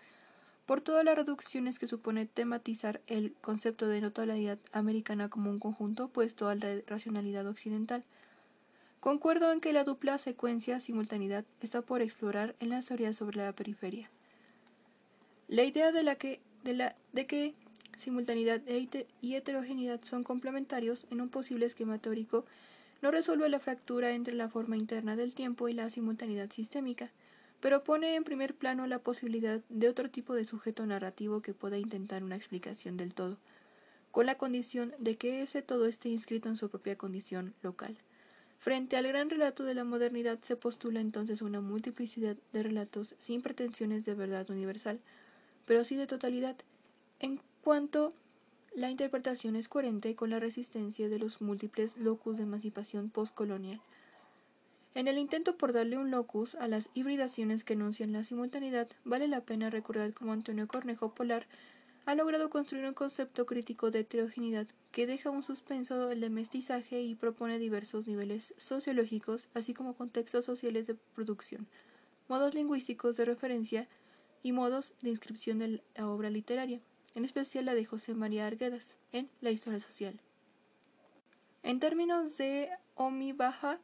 [0.67, 6.05] por todas las reducciones que supone tematizar el concepto de totalidad americana como un conjunto
[6.05, 8.05] opuesto a la racionalidad occidental.
[9.01, 13.53] Concuerdo en que la dupla secuencia simultaneidad está por explorar en las teorías sobre la
[13.53, 14.11] periferia.
[15.49, 17.55] La idea de que
[17.97, 22.45] simultaneidad e y heterogeneidad son complementarios en un posible esquema teórico
[23.03, 27.11] no resuelve la fractura entre la forma interna del tiempo y la simultaneidad sistémica
[27.61, 31.79] pero pone en primer plano la posibilidad de otro tipo de sujeto narrativo que pueda
[31.79, 33.37] intentar una explicación del todo,
[34.11, 37.97] con la condición de que ese todo esté inscrito en su propia condición local.
[38.59, 43.43] Frente al gran relato de la modernidad se postula entonces una multiplicidad de relatos sin
[43.43, 45.01] pretensiones de verdad universal,
[45.67, 46.57] pero sí de totalidad,
[47.21, 48.13] en cuanto
[48.75, 53.81] la interpretación es coherente con la resistencia de los múltiples locus de emancipación postcolonial.
[54.95, 59.29] En el intento por darle un locus a las hibridaciones que enuncian la simultaneidad, vale
[59.29, 61.47] la pena recordar cómo Antonio Cornejo Polar
[62.07, 67.03] ha logrado construir un concepto crítico de heterogeneidad que deja un suspenso el de mestizaje
[67.03, 71.67] y propone diversos niveles sociológicos, así como contextos sociales de producción,
[72.29, 73.89] modos lingüísticos de referencia
[74.43, 76.81] y modos de inscripción de la obra literaria,
[77.15, 80.21] en especial la de José María Arguedas, en La Historia Social.
[81.63, 83.79] En términos de Omi Baja,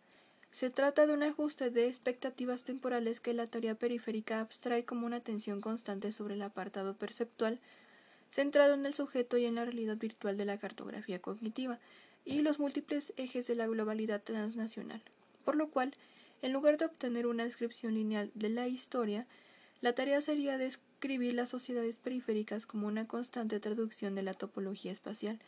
[0.53, 5.21] se trata de un ajuste de expectativas temporales que la teoría periférica abstrae como una
[5.21, 7.59] tensión constante sobre el apartado perceptual,
[8.31, 11.79] centrado en el sujeto y en la realidad virtual de la cartografía cognitiva,
[12.25, 15.03] y los múltiples ejes de la globalidad transnacional.
[15.45, 15.95] Por lo cual,
[16.43, 19.27] en lugar de obtener una descripción lineal de la historia,
[19.81, 20.59] la tarea sería
[20.97, 25.39] describir las sociedades periféricas como una constante traducción de la topología espacial,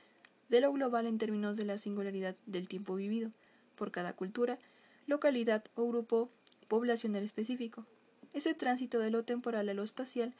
[0.50, 3.30] de lo global en términos de la singularidad del tiempo vivido,
[3.74, 4.58] por cada cultura,
[5.06, 6.28] localidad o grupo
[6.68, 7.86] poblacional específico.
[8.34, 10.34] Ese tránsito de lo temporal a lo espacial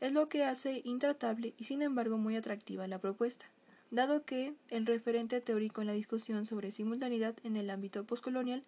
[0.00, 3.46] es lo que hace intratable y sin embargo muy atractiva la propuesta,
[3.92, 8.64] dado que el referente teórico en la discusión sobre simultaneidad en el ámbito postcolonial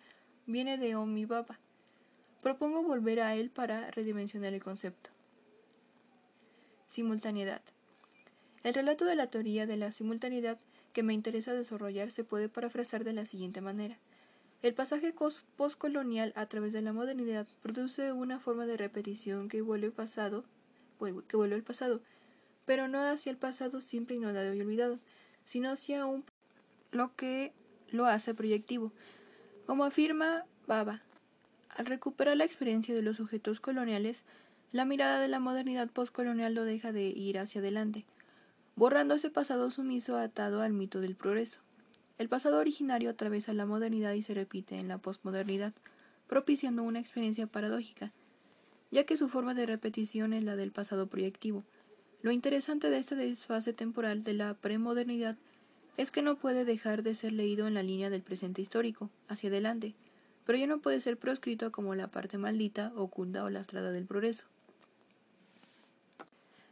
[0.46, 1.58] viene de Omi Baba.
[2.40, 5.15] Propongo volver a él para redimensionar el concepto.
[6.88, 7.62] Simultaneidad.
[8.62, 10.58] El relato de la teoría de la simultaneidad
[10.92, 13.98] que me interesa desarrollar se puede parafrasar de la siguiente manera.
[14.62, 15.14] El pasaje
[15.56, 20.44] postcolonial a través de la modernidad produce una forma de repetición que vuelve, pasado,
[21.28, 22.00] que vuelve al pasado,
[22.64, 24.98] pero no hacia el pasado simple ignorado y olvidado,
[25.44, 26.24] sino hacia un
[26.92, 27.52] lo que
[27.90, 28.92] lo hace proyectivo.
[29.66, 31.02] Como afirma Baba,
[31.68, 34.24] al recuperar la experiencia de los sujetos coloniales,
[34.72, 38.04] la mirada de la modernidad postcolonial lo deja de ir hacia adelante,
[38.74, 41.60] borrando ese pasado sumiso atado al mito del progreso.
[42.18, 45.72] El pasado originario atraviesa la modernidad y se repite en la postmodernidad,
[46.26, 48.12] propiciando una experiencia paradójica,
[48.90, 51.62] ya que su forma de repetición es la del pasado proyectivo.
[52.22, 55.36] Lo interesante de esta desfase temporal de la premodernidad
[55.96, 59.48] es que no puede dejar de ser leído en la línea del presente histórico, hacia
[59.48, 59.94] adelante,
[60.44, 64.46] pero ya no puede ser proscrito como la parte maldita, oculta o lastrada del progreso.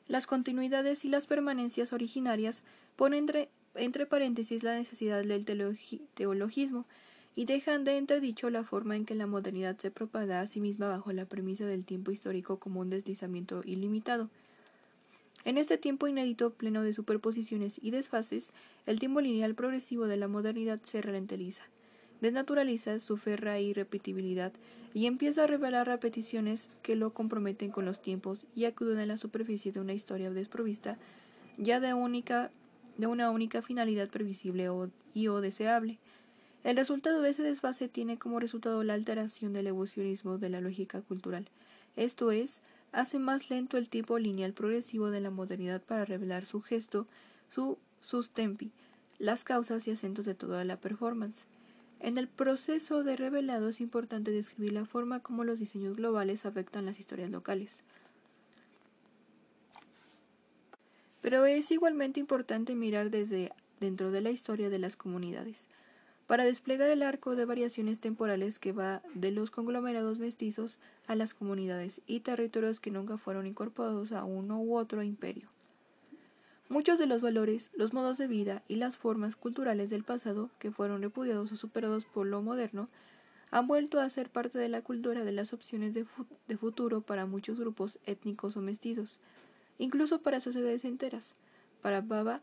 [0.06, 2.62] Las continuidades y las permanencias originarias
[2.96, 3.26] ponen
[3.74, 5.44] entre, paréntesis la necesidad del
[6.14, 6.84] teologismo
[7.36, 10.88] y dejan de entredicho la forma en que la modernidad se propaga a sí misma
[10.88, 14.28] bajo la premisa del tiempo histórico como un deslizamiento ilimitado.
[15.44, 18.52] En este tiempo inédito, pleno de superposiciones y desfases,
[18.86, 21.64] el tiempo lineal progresivo de la modernidad se ralentiza
[22.24, 24.52] desnaturaliza su ferra irrepetibilidad
[24.94, 29.18] y empieza a revelar repeticiones que lo comprometen con los tiempos y acuden a la
[29.18, 30.96] superficie de una historia desprovista
[31.58, 32.50] ya de, única,
[32.96, 34.70] de una única finalidad previsible
[35.12, 35.98] y o deseable.
[36.62, 41.02] El resultado de ese desfase tiene como resultado la alteración del evolucionismo de la lógica
[41.02, 41.50] cultural,
[41.96, 42.60] esto es,
[42.92, 47.06] hace más lento el tipo lineal progresivo de la modernidad para revelar su gesto,
[47.48, 48.72] su sustempi,
[49.18, 51.44] las causas y acentos de toda la performance.
[52.00, 56.84] En el proceso de revelado es importante describir la forma como los diseños globales afectan
[56.84, 57.82] las historias locales.
[61.22, 65.68] Pero es igualmente importante mirar desde dentro de la historia de las comunidades,
[66.26, 71.34] para desplegar el arco de variaciones temporales que va de los conglomerados mestizos a las
[71.34, 75.53] comunidades y territorios que nunca fueron incorporados a uno u otro imperio.
[76.70, 80.70] Muchos de los valores, los modos de vida y las formas culturales del pasado, que
[80.70, 82.88] fueron repudiados o superados por lo moderno,
[83.50, 86.06] han vuelto a ser parte de la cultura de las opciones de,
[86.56, 89.20] futuro para muchos grupos étnicos o mestizos,
[89.78, 91.34] incluso para sociedades enteras.
[91.82, 92.40] Para Baba,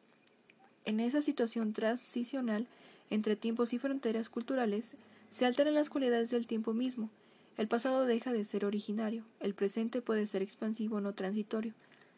[0.85, 2.67] en esa situación transicional
[3.09, 4.95] entre tiempos y fronteras culturales,
[5.31, 7.09] se alteran las cualidades del tiempo mismo.
[7.57, 11.73] El pasado deja de ser originario, el presente puede ser expansivo no transitorio,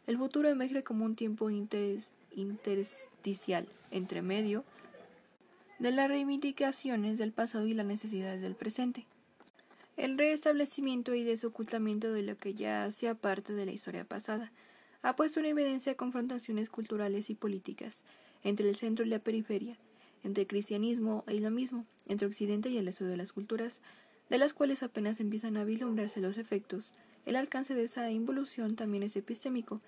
[0.06, 4.66] el futuro emerge como un tiempo intersticial, entre medio
[5.80, 9.06] de las reivindicaciones del pasado y las necesidades del presente.
[9.96, 14.52] El restablecimiento y desocultamiento de lo que ya hacía parte de la historia pasada
[15.04, 17.96] ha puesto en evidencia confrontaciones culturales y políticas
[18.44, 19.78] entre el centro y la periferia,
[20.24, 23.82] entre cristianismo e islamismo, entre Occidente y el resto de las culturas,
[24.30, 26.94] de las cuales apenas empiezan a vislumbrarse los efectos
[27.26, 29.82] el alcance de esa involución también es epistémico,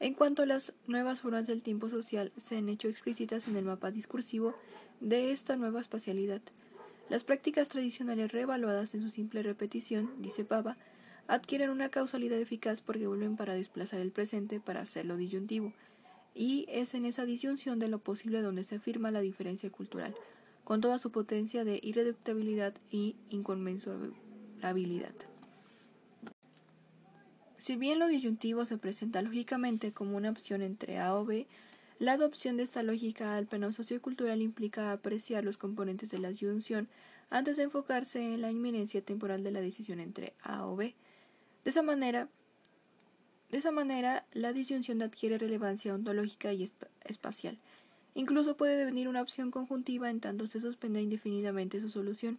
[0.00, 3.64] en cuanto a las nuevas formas del tiempo social se han hecho explícitas en el
[3.64, 4.54] mapa discursivo
[5.00, 6.42] de esta nueva espacialidad.
[7.08, 10.76] Las prácticas tradicionales reevaluadas en su simple repetición, dice Pava,
[11.26, 15.72] adquieren una causalidad eficaz porque vuelven para desplazar el presente para hacerlo disyuntivo,
[16.34, 20.14] y es en esa disyunción de lo posible donde se afirma la diferencia cultural,
[20.64, 25.14] con toda su potencia de irreductibilidad y inconmensurabilidad.
[27.64, 31.46] Si bien lo disyuntivo se presenta lógicamente como una opción entre A o B,
[31.98, 36.88] la adopción de esta lógica al plano sociocultural implica apreciar los componentes de la disyunción
[37.30, 40.94] antes de enfocarse en la inminencia temporal de la decisión entre A o B.
[41.64, 42.28] De esa manera,
[43.50, 46.70] de esa manera la disyunción adquiere relevancia ontológica y
[47.06, 47.56] espacial.
[48.14, 52.38] Incluso puede devenir una opción conjuntiva en tanto se suspende indefinidamente su solución.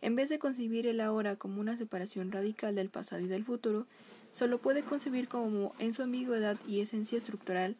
[0.00, 3.86] En vez de concebir el ahora como una separación radical del pasado y del futuro,
[4.32, 7.76] solo puede concebir como en su ambigüedad y esencia estructural,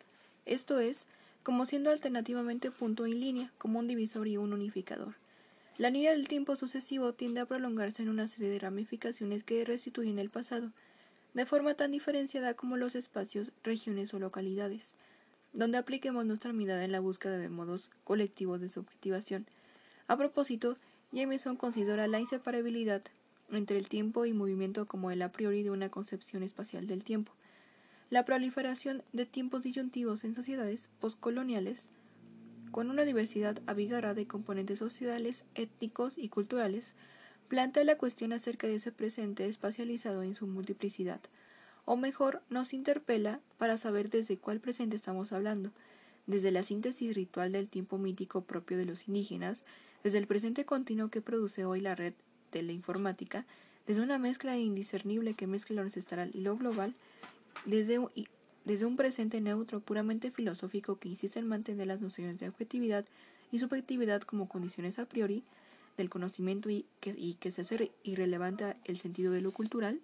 [0.47, 1.07] esto es,
[1.43, 5.15] como siendo alternativamente punto y línea, como un divisor y un unificador.
[5.79, 10.19] La línea del tiempo sucesivo tiende a prolongarse en una serie de ramificaciones que restituyen
[10.19, 10.73] el pasado,
[11.35, 14.95] de forma tan diferenciada como los espacios, regiones o localidades,
[15.53, 19.47] donde apliquemos nuestra mirada en la búsqueda de modos colectivos de subjetivación.
[20.09, 20.77] A propósito,
[21.13, 23.03] Jameson considera la inseparabilidad
[23.51, 27.33] entre el tiempo y movimiento como el a priori de una concepción espacial del tiempo.
[28.11, 31.89] La proliferación de tiempos disyuntivos en sociedades postcoloniales,
[32.71, 36.95] con una diversidad abigarrada de componentes sociales, étnicos y culturales,
[37.49, 41.21] plantea la cuestión acerca de ese presente espacializado en su multiplicidad,
[41.85, 45.71] o mejor, nos interpela para saber desde cuál presente estamos hablando,
[46.27, 49.65] desde la síntesis ritual del tiempo mítico propio de los indígenas,
[50.05, 52.13] desde el presente continuo que produce hoy la red
[52.53, 53.45] de la informática,
[53.87, 56.95] desde una mezcla indiscernible que mezcla lo ancestral y lo global,
[57.65, 58.11] desde un,
[58.65, 63.07] desde un presente neutro puramente filosófico que insiste en mantener las nociones de objetividad
[63.51, 65.43] y subjetividad como condiciones a priori
[65.97, 70.01] del conocimiento y que, y que se hace irrelevante el sentido de lo cultural?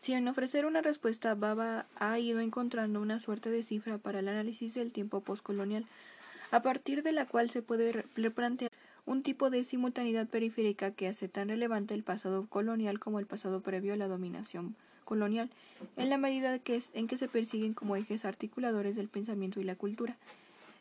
[0.00, 4.26] Si en ofrecer una respuesta Baba ha ido encontrando una suerte de cifra para el
[4.26, 5.86] análisis del tiempo postcolonial,
[6.50, 8.71] a partir de la cual se puede replantear
[9.04, 13.60] un tipo de simultaneidad periférica que hace tan relevante el pasado colonial como el pasado
[13.60, 15.50] previo a la dominación colonial,
[15.96, 19.74] en la medida que en que se persiguen como ejes articuladores del pensamiento y la
[19.74, 20.16] cultura.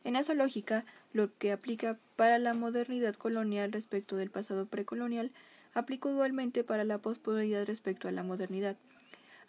[0.03, 5.31] En esa lógica, lo que aplica para la modernidad colonial respecto del pasado precolonial,
[5.73, 8.77] aplica igualmente para la posmodernidad respecto a la modernidad.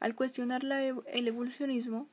[0.01, 2.07] Al cuestionar el evolucionismo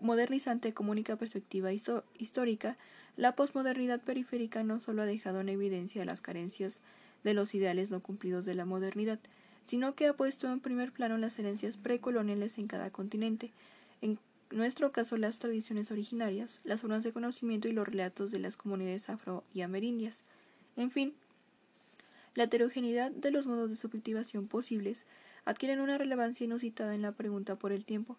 [0.00, 2.76] modernizante como única perspectiva histórica,
[3.16, 6.80] la posmodernidad periférica no solo ha dejado en evidencia las carencias
[7.24, 9.18] de los ideales no cumplidos de la modernidad,
[9.66, 13.52] sino que ha puesto en primer plano las herencias precoloniales en cada continente,
[14.00, 14.18] en
[14.50, 19.08] nuestro caso las tradiciones originarias, las formas de conocimiento y los relatos de las comunidades
[19.08, 20.24] afro y amerindias.
[20.76, 21.14] En fin,
[22.34, 25.04] la heterogeneidad de los modos de subjetivación posibles
[25.44, 28.16] adquieren una relevancia inusitada en la pregunta por el tiempo.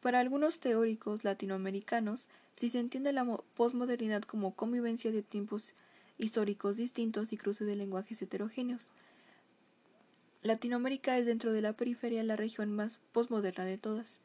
[0.00, 3.24] Para algunos teóricos latinoamericanos, si se entiende la
[3.54, 5.74] posmodernidad como convivencia de tiempos
[6.18, 8.88] históricos distintos y cruce de lenguajes heterogéneos,
[10.42, 14.20] Latinoamérica es dentro de la periferia la región más posmoderna de todas.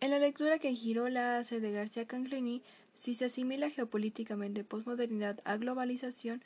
[0.00, 2.60] En la lectura que Girola hace de García Canclini,
[2.96, 6.42] si se asimila geopolíticamente posmodernidad a globalización,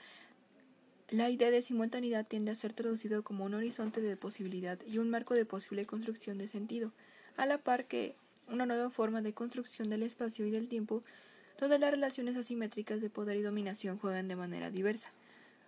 [1.11, 5.09] la idea de simultaneidad tiende a ser traducido como un horizonte de posibilidad y un
[5.09, 6.93] marco de posible construcción de sentido,
[7.37, 8.17] a la par que
[8.49, 11.03] una nueva forma de construcción del espacio y del tiempo,
[11.61, 15.11] donde las relaciones asimétricas de poder y dominación juegan de manera diversa.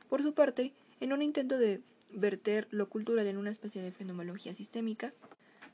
[0.09, 1.81] Por su parte, en un intento de
[2.11, 5.13] verter lo cultural en una especie de fenomenología sistémica,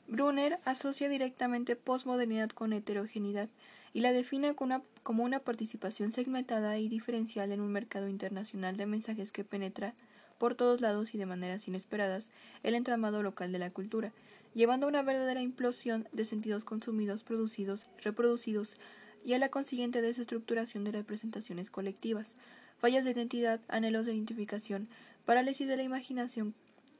[0.07, 3.49] Brunner asocia directamente posmodernidad con heterogeneidad
[3.95, 9.31] y la define como una participación segmentada y diferencial en un mercado internacional de mensajes
[9.31, 9.93] que penetra
[10.37, 12.29] por todos lados y de maneras inesperadas
[12.63, 14.11] el entramado local de la cultura,
[14.53, 18.75] llevando a una verdadera implosión de sentidos consumidos, producidos, reproducidos
[19.23, 22.35] y a la consiguiente desestructuración de representaciones colectivas,
[22.77, 24.89] fallas de identidad, anhelos de identificación,
[25.23, 26.53] parálisis de la imaginación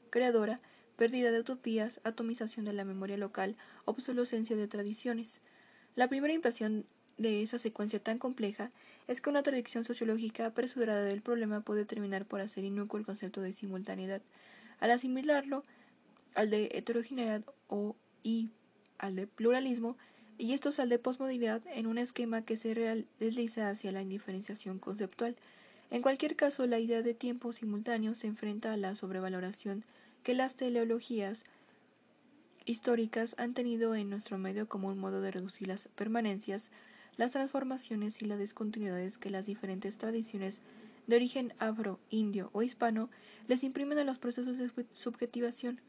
[0.08, 0.60] creadora,
[0.96, 5.42] pérdida de utopías, atomización de la memoria local, obsolescencia de tradiciones.
[5.96, 6.84] La primera impresión
[7.18, 8.70] de esa secuencia tan compleja
[9.08, 13.40] es que una tradición sociológica apresurada del problema puede terminar por hacer inocuo el concepto
[13.40, 14.20] de simultaneidad.
[14.78, 15.62] Al asimilarlo
[16.34, 18.50] al de heterogeneidad o y
[18.98, 19.96] al de pluralismo,
[20.38, 25.34] y estos al de posmodernidad en un esquema que se desliza hacia la indiferenciación conceptual.
[25.90, 29.82] En cualquier caso, la idea de tiempo simultáneo se enfrenta a la sobrevaloración
[30.22, 31.44] que las teleologías
[32.66, 36.70] históricas han tenido en nuestro medio como un modo de reducir las permanencias,
[37.16, 40.60] las transformaciones y las discontinuidades que las diferentes tradiciones
[41.06, 43.08] de origen afro, indio o hispano
[43.46, 45.80] les imprimen a los procesos de subjetivación.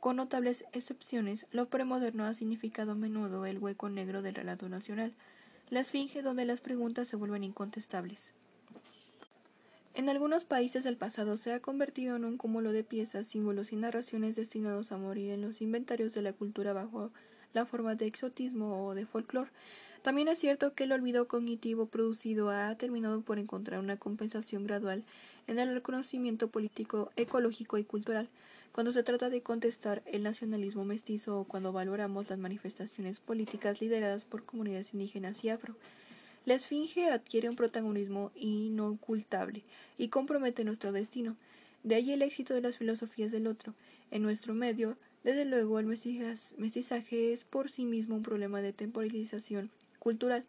[0.00, 5.14] Con notables excepciones, lo premoderno ha significado a menudo el hueco negro del relato nacional,
[5.70, 8.32] la esfinge donde las preguntas se vuelven incontestables.
[9.96, 13.76] En algunos países el pasado se ha convertido en un cúmulo de piezas, símbolos y
[13.76, 17.12] narraciones destinados a morir en los inventarios de la cultura bajo
[17.52, 19.52] la forma de exotismo o de folclore.
[20.02, 25.04] También es cierto que el olvido cognitivo producido ha terminado por encontrar una compensación gradual
[25.46, 28.28] en el reconocimiento político, ecológico y cultural,
[28.72, 34.24] cuando se trata de contestar el nacionalismo mestizo o cuando valoramos las manifestaciones políticas lideradas
[34.24, 35.76] por comunidades indígenas y afro.
[36.46, 39.62] La esfinge adquiere un protagonismo inocultable
[39.96, 41.36] y compromete nuestro destino.
[41.82, 43.72] De ahí el éxito de las filosofías del otro.
[44.10, 49.70] En nuestro medio, desde luego, el mestizaje es por sí mismo un problema de temporalización
[49.98, 50.44] cultural,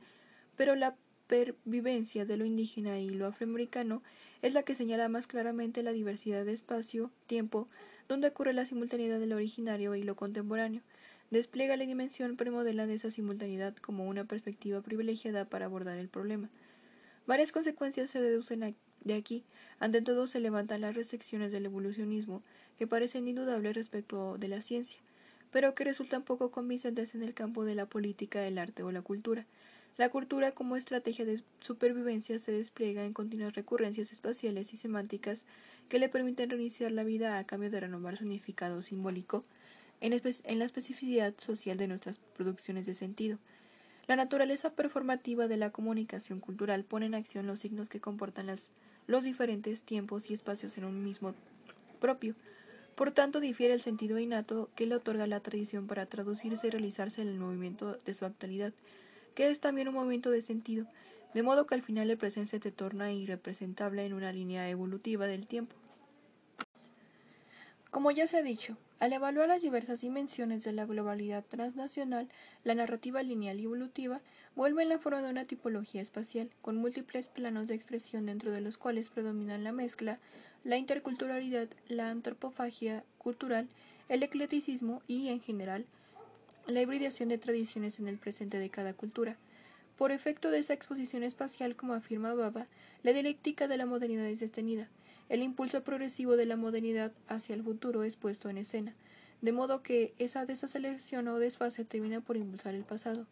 [0.58, 0.96] pero la
[1.28, 4.04] pervivencia de lo indígena y lo afroamericano
[4.42, 7.70] es la que señala más claramente la diversidad de espacio, tiempo,
[8.10, 10.82] donde ocurre la simultaneidad de lo originario y lo contemporáneo
[11.32, 16.50] despliega la dimensión premodela de esa simultaneidad como una perspectiva privilegiada para abordar el problema.
[17.28, 19.44] Varias consecuencias se deducen de aquí.
[19.80, 22.44] Ante todo se levantan las restricciones del evolucionismo,
[22.78, 25.00] que parecen indudables respecto de la ciencia,
[25.52, 29.02] pero que resultan poco convincentes en el campo de la política, el arte o la
[29.02, 29.46] cultura.
[29.98, 35.46] La cultura como estrategia de supervivencia se despliega en continuas recurrencias espaciales y semánticas
[35.88, 39.46] que le permiten reiniciar la vida a cambio de renovar su significado simbólico
[40.06, 43.40] en, la especificidad social de nuestras producciones de sentido.
[44.08, 48.48] La naturaleza performativa de la comunicación cultural pone en acción los signos que comportan
[49.08, 51.34] los diferentes tiempos y espacios en un mismo
[52.00, 52.36] propio.
[52.96, 57.24] Por tanto, difiere el sentido innato que le otorga la tradición para traducirse y realizarse
[57.24, 58.74] en el movimiento de su actualidad,
[59.34, 60.86] que es también un movimiento de sentido,
[61.34, 65.48] de modo que al final el presente se torna irrepresentable en una línea evolutiva del
[65.48, 65.76] tiempo.
[67.90, 72.30] Como ya se ha dicho, al evaluar las diversas dimensiones de la globalidad transnacional,
[72.64, 74.22] la narrativa lineal y evolutiva
[74.56, 78.62] vuelve en la forma de una tipología espacial, con múltiples planos de expresión dentro de
[78.62, 80.20] los cuales predominan la mezcla,
[80.64, 83.68] la interculturalidad, la antropofagia cultural,
[84.08, 85.86] el ecleticismo y, en general,
[86.68, 89.38] la hibridación de tradiciones en el presente de cada cultura.
[89.98, 92.68] Por efecto de esa exposición espacial, como afirma Baba,
[93.04, 94.90] la dialéctica de la modernidad es detenida,
[95.30, 98.94] el impulso progresivo de la modernidad hacia el futuro es puesto en escena,
[99.42, 103.26] de modo que esa desaceleración o desfase termina por impulsar el pasado.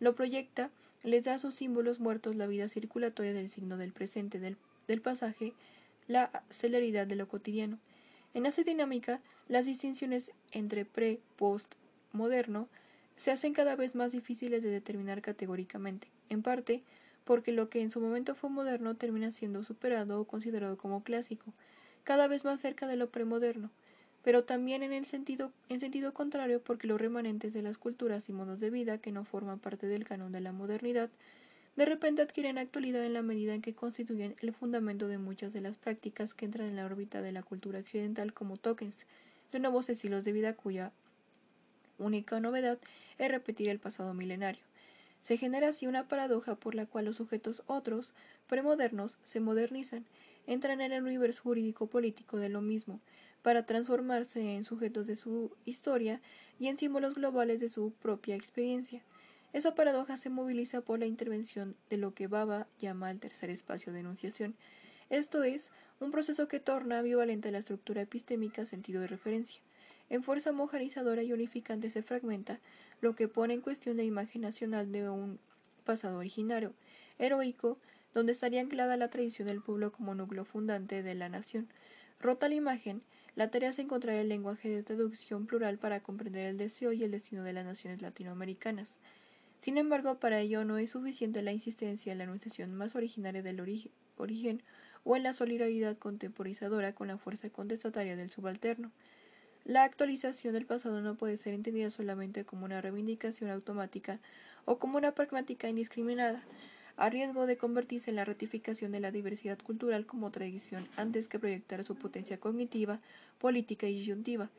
[0.00, 0.70] Lo proyecta,
[1.02, 4.56] les da a sus símbolos muertos la vida circulatoria del signo del presente, del,
[4.88, 5.54] del pasaje,
[6.08, 7.78] la celeridad de lo cotidiano.
[8.34, 11.74] En esa dinámica, las distinciones entre pre, post,
[12.12, 12.68] moderno
[13.16, 16.82] se hacen cada vez más difíciles de determinar categóricamente, en parte
[17.26, 21.52] porque lo que en su momento fue moderno termina siendo superado o considerado como clásico,
[22.04, 23.70] cada vez más cerca de lo premoderno,
[24.22, 28.32] pero también en el sentido, en sentido contrario porque los remanentes de las culturas y
[28.32, 31.10] modos de vida que no forman parte del canon de la modernidad
[31.76, 35.60] de repente adquieren actualidad en la medida en que constituyen el fundamento de muchas de
[35.60, 39.04] las prácticas que entran en la órbita de la cultura occidental como tokens,
[39.52, 40.92] de nuevos estilos de vida cuya
[41.98, 42.78] única novedad
[43.18, 44.62] es repetir el pasado milenario.
[45.26, 48.14] Se genera así una paradoja por la cual los sujetos otros,
[48.46, 50.06] premodernos, se modernizan,
[50.46, 53.00] entran en el universo jurídico político de lo mismo,
[53.42, 56.20] para transformarse en sujetos de su historia
[56.60, 59.02] y en símbolos globales de su propia experiencia.
[59.52, 63.92] Esa paradoja se moviliza por la intervención de lo que Baba llama el tercer espacio
[63.92, 64.54] de enunciación,
[65.10, 69.60] esto es, un proceso que torna ambivalente la estructura epistémica sentido de referencia.
[70.08, 72.60] En fuerza mojarizadora y unificante se fragmenta,
[73.00, 75.38] lo que pone en cuestión la imagen nacional de un
[75.84, 76.74] pasado originario,
[77.18, 77.78] heroico,
[78.14, 81.68] donde estaría anclada la tradición del pueblo como núcleo fundante de la nación.
[82.20, 83.02] Rota la imagen,
[83.34, 87.10] la tarea es encontrar el lenguaje de traducción plural para comprender el deseo y el
[87.10, 89.00] destino de las naciones latinoamericanas.
[89.60, 93.60] Sin embargo, para ello no es suficiente la insistencia en la enunciación más originaria del
[94.16, 94.62] origen
[95.04, 98.92] o en la solidaridad contemporizadora con la fuerza contestataria del subalterno.
[99.66, 104.20] La actualización del pasado no puede ser entendida solamente como una reivindicación automática
[104.64, 106.44] o como una pragmática indiscriminada,
[106.96, 111.40] a riesgo de convertirse en la ratificación de la diversidad cultural como tradición antes que
[111.40, 113.00] proyectar su potencia cognitiva,
[113.38, 114.50] política y disyuntiva.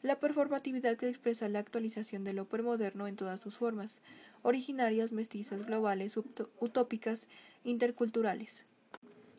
[0.00, 4.00] La performatividad que expresa la actualización del moderno en todas sus formas,
[4.42, 7.26] originarias, mestizas, globales, utópicas,
[7.64, 8.64] interculturales.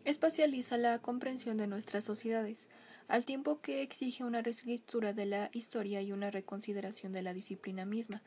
[0.03, 2.67] Espacializa la comprensión de nuestras sociedades
[3.07, 7.85] al tiempo que exige una reescritura de la historia y una reconsideración de la disciplina
[7.85, 8.21] misma,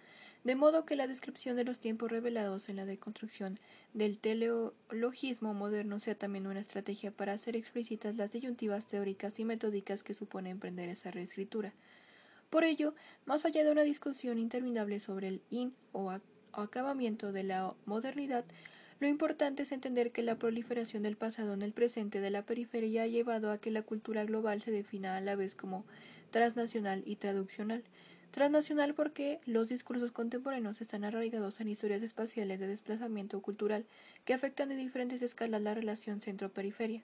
[0.45, 3.59] de modo que la descripción de los tiempos revelados en la deconstrucción
[3.95, 10.03] del teleologismo moderno sea también una estrategia para hacer explícitas las disyuntivas teóricas y metódicas
[10.03, 11.75] que supone emprender esa reescritura.
[12.51, 16.17] Por ello, más allá de una discusión interminable sobre el in o
[16.53, 18.45] acabamiento de la modernidad,
[18.99, 23.03] lo importante es entender que la proliferación del pasado en el presente de la periferia
[23.03, 25.85] ha llevado a que la cultura global se defina a la vez como
[26.31, 27.85] transnacional y traduccional.
[28.31, 33.85] Transnacional porque los discursos contemporáneos están arraigados en historias espaciales de desplazamiento cultural
[34.25, 37.03] que afectan de diferentes escalas la relación centro-periferia,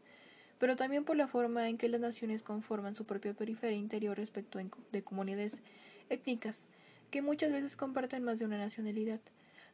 [0.59, 4.59] pero también por la forma en que las naciones conforman su propia periferia interior respecto
[4.93, 5.63] de comunidades
[6.09, 6.67] étnicas,
[7.11, 9.21] que muchas veces comparten más de una nacionalidad.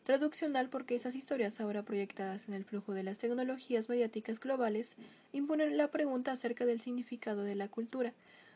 [0.05, 4.97] Traduccional porque esas historias ahora proyectadas en el flujo de las tecnologías mediáticas globales
[5.33, 8.15] imponen la pregunta acerca del significado de la cultura,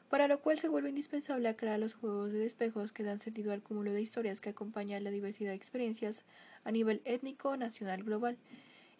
[0.08, 3.62] para lo cual se vuelve indispensable aclarar los juegos de espejos que dan sentido al
[3.62, 6.22] cúmulo de historias que acompañan la diversidad de experiencias
[6.64, 8.36] a nivel étnico, nacional, global.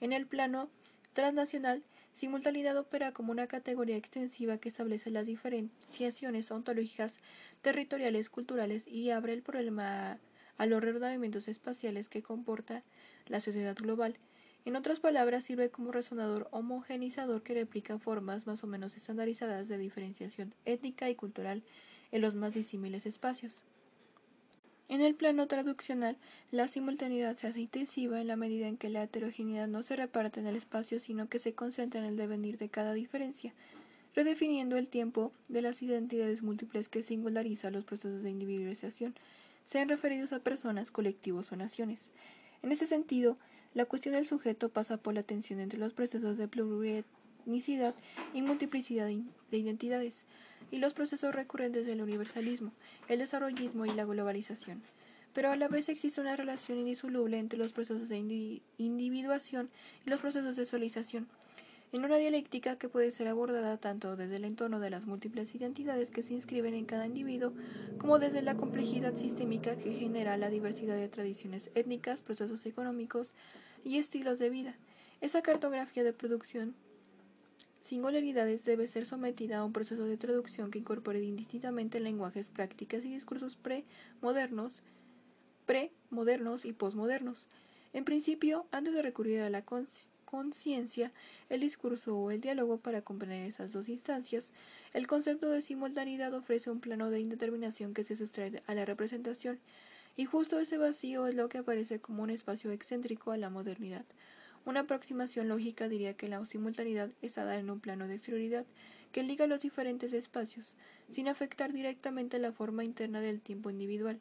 [0.01, 0.70] En el plano
[1.12, 1.82] transnacional,
[2.12, 7.14] simultaneidad opera como una categoría extensiva que establece las diferenciaciones ontológicas,
[7.61, 10.18] territoriales, culturales y abre el problema
[10.59, 12.82] a los reordenamientos espaciales que comporta
[13.26, 14.16] la sociedad global.
[14.64, 19.78] En otras palabras, sirve como resonador homogenizador que replica formas más o menos estandarizadas de
[19.78, 21.62] diferenciación étnica y cultural
[22.12, 23.64] en los más disímiles espacios.
[24.88, 26.18] En el plano traduccional,
[26.50, 30.38] la simultaneidad se hace intensiva en la medida en que la heterogeneidad no se reparte
[30.38, 33.55] en el espacio, sino que se concentra en el devenir de cada diferencia,
[34.14, 39.14] redefiniendo el tiempo de las identidades múltiples que singulariza los procesos de individualización
[39.64, 42.10] sean referidos a personas, colectivos o naciones.
[42.62, 43.36] En ese sentido,
[43.74, 47.94] la cuestión del sujeto pasa por la tensión entre los procesos de plurietnicidad
[48.34, 50.24] y multiplicidad de identidades
[50.70, 52.72] y los procesos recurrentes del universalismo,
[53.08, 54.82] el desarrollismo y la globalización.
[55.34, 59.70] pero a la vez existe una relación indisoluble entre los procesos de individuación
[60.06, 61.26] y los procesos de socialización,
[61.93, 66.11] en una dialéctica que puede ser abordada tanto desde el entorno de las múltiples identidades
[66.11, 67.53] que se inscriben en cada individuo,
[67.99, 73.34] como desde la complejidad sistémica que genera la diversidad de tradiciones étnicas, procesos económicos
[73.84, 74.74] y estilos de vida.
[75.20, 76.74] Esa cartografía de producción
[77.82, 83.12] singularidades debe ser sometida a un proceso de traducción que incorpore indistintamente lenguajes, prácticas y
[83.12, 84.82] discursos pre-modernos,
[85.66, 87.49] pre-modernos y posmodernos.
[87.93, 89.62] En principio, antes de recurrir a la
[90.33, 91.12] conciencia,
[91.51, 94.51] el discurso o el diálogo para comprender esas dos instancias,
[94.95, 99.61] el concepto de simultaneidad ofrece un plano de indeterminación que se sustrae a la representación,
[100.16, 104.07] y justo ese vacío es lo que aparece como un espacio excéntrico a la modernidad.
[104.64, 108.64] Una aproximación lógica diría que la simultaneidad está dada en un plano de exterioridad
[109.12, 110.76] que liga los diferentes espacios,
[111.11, 114.18] sin afectar directamente la forma interna del tiempo individual.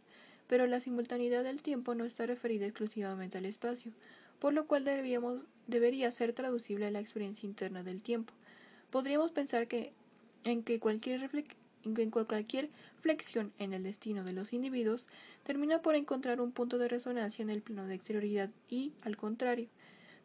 [0.47, 3.93] Pero la simultaneidad del tiempo no está referida exclusivamente al espacio,
[4.41, 4.84] por lo cual
[5.72, 8.34] debería ser traducible a la experiencia interna del tiempo.
[8.91, 9.93] Podríamos pensar que
[10.43, 11.30] en que cualquier
[11.84, 12.69] en cualquier
[13.01, 15.07] flexión en el destino de los individuos
[15.43, 19.67] termina por encontrar un punto de resonancia en el plano de exterioridad y, al contrario,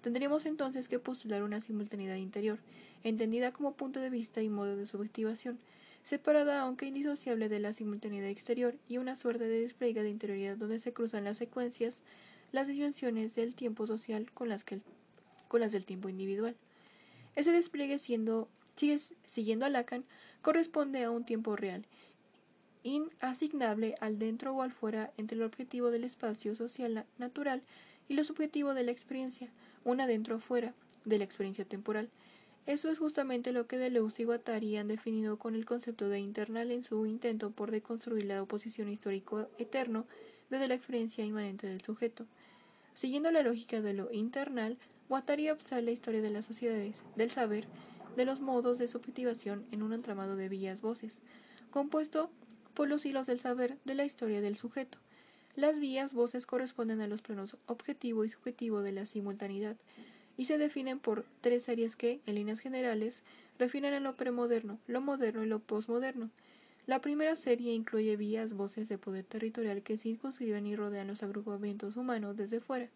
[0.07, 2.61] Tendríamos entonces que postular una simultaneidad interior,
[3.03, 5.59] entendida como punto de vista y modo de subjetivación,
[6.05, 10.79] separada aunque indisociable de la simultaneidad exterior y una suerte de despliegue de interioridad donde
[10.79, 12.05] se cruzan las secuencias,
[12.53, 14.81] las dimensiones del tiempo social con las, que
[15.49, 16.57] con las del tiempo individual.
[17.35, 18.49] Ese despliegue siendo,
[19.27, 20.05] siguiendo a Lacan,
[20.43, 21.85] corresponde a un tiempo real,
[22.83, 27.63] inasignable al dentro o al fuera entre el objetivo del espacio social natural
[28.09, 29.49] y lo subjetivo de la experiencia,
[29.85, 30.73] una dentro o fuera
[31.05, 32.09] de la experiencia temporal.
[32.67, 36.73] Eso es justamente lo que Deleuze y Guattari han definido con el concepto de internal
[36.73, 40.05] en su intento por deconstruir la oposición histórico eterno
[40.51, 42.27] desde la experiencia inmanente del sujeto.
[42.95, 44.79] Siguiendo la lógica de lo internal,
[45.09, 47.67] Guattari abstrae la historia de las sociedades, del saber,
[48.17, 51.21] de los modos de subjetivación en un entramado de vías voces,
[51.71, 52.29] compuesto
[52.75, 54.99] por los hilos del saber de la historia del sujeto.
[55.55, 59.77] Las vías voces corresponden a los planos objetivo y subjetivo de la simultaneidad
[60.37, 63.23] y se definen por tres series que, en líneas generales,
[63.59, 66.31] refieren a lo premoderno, lo moderno y lo posmoderno.
[66.87, 71.97] La primera serie incluye vías voces de poder territorial que circunscriben y rodean los agrupamientos
[71.97, 72.89] humanos desde fuera,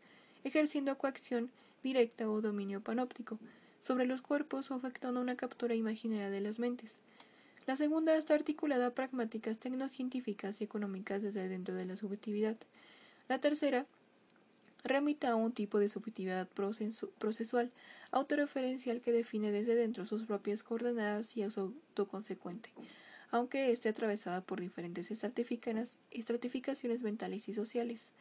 [0.45, 1.51] ejerciendo coacción
[1.83, 3.39] directa o dominio panóptico
[3.83, 7.01] sobre los cuerpos o afectando una captura imaginaria de las mentes.
[7.67, 12.57] La segunda está articulada a pragmáticas tecnocientíficas y económicas desde dentro de la subjetividad.
[13.29, 13.87] La tercera
[14.83, 17.71] remite a un tipo de subjetividad procesual,
[18.11, 22.73] autorreferencial que define desde dentro sus propias coordenadas y es autoconsecuente,
[23.31, 28.13] aunque esté atravesada por diferentes estratificaciones mentales y sociales.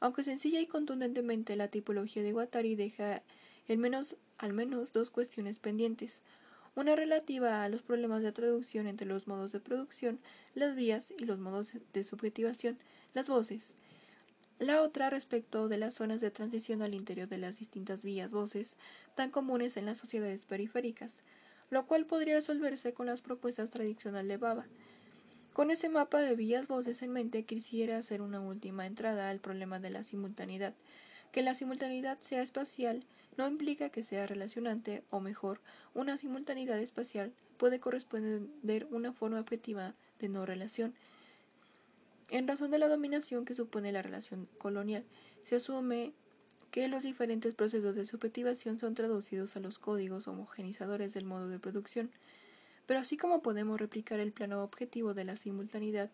[0.00, 3.22] Aunque sencilla y contundentemente, la tipología de Guattari deja
[3.68, 6.22] menos, al menos dos cuestiones pendientes
[6.78, 10.20] una relativa a los problemas de traducción entre los modos de producción,
[10.54, 12.78] las vías y los modos de subjetivación,
[13.14, 13.74] las voces.
[14.60, 18.76] La otra respecto de las zonas de transición al interior de las distintas vías voces
[19.16, 21.24] tan comunes en las sociedades periféricas,
[21.68, 24.66] lo cual podría resolverse con las propuestas tradicionales de Baba.
[25.52, 29.80] Con ese mapa de vías voces en mente quisiera hacer una última entrada al problema
[29.80, 30.74] de la simultaneidad,
[31.32, 33.04] que la simultaneidad sea espacial
[33.36, 35.60] no implica que sea relacionante, o mejor,
[35.94, 40.94] una simultaneidad espacial puede corresponder una forma objetiva de no relación.
[42.30, 45.04] En razón de la dominación que supone la relación colonial,
[45.44, 46.12] se asume
[46.70, 51.58] que los diferentes procesos de subjetivación son traducidos a los códigos homogenizadores del modo de
[51.58, 52.10] producción.
[52.88, 56.10] Pero así como podemos replicar el plano objetivo de la simultaneidad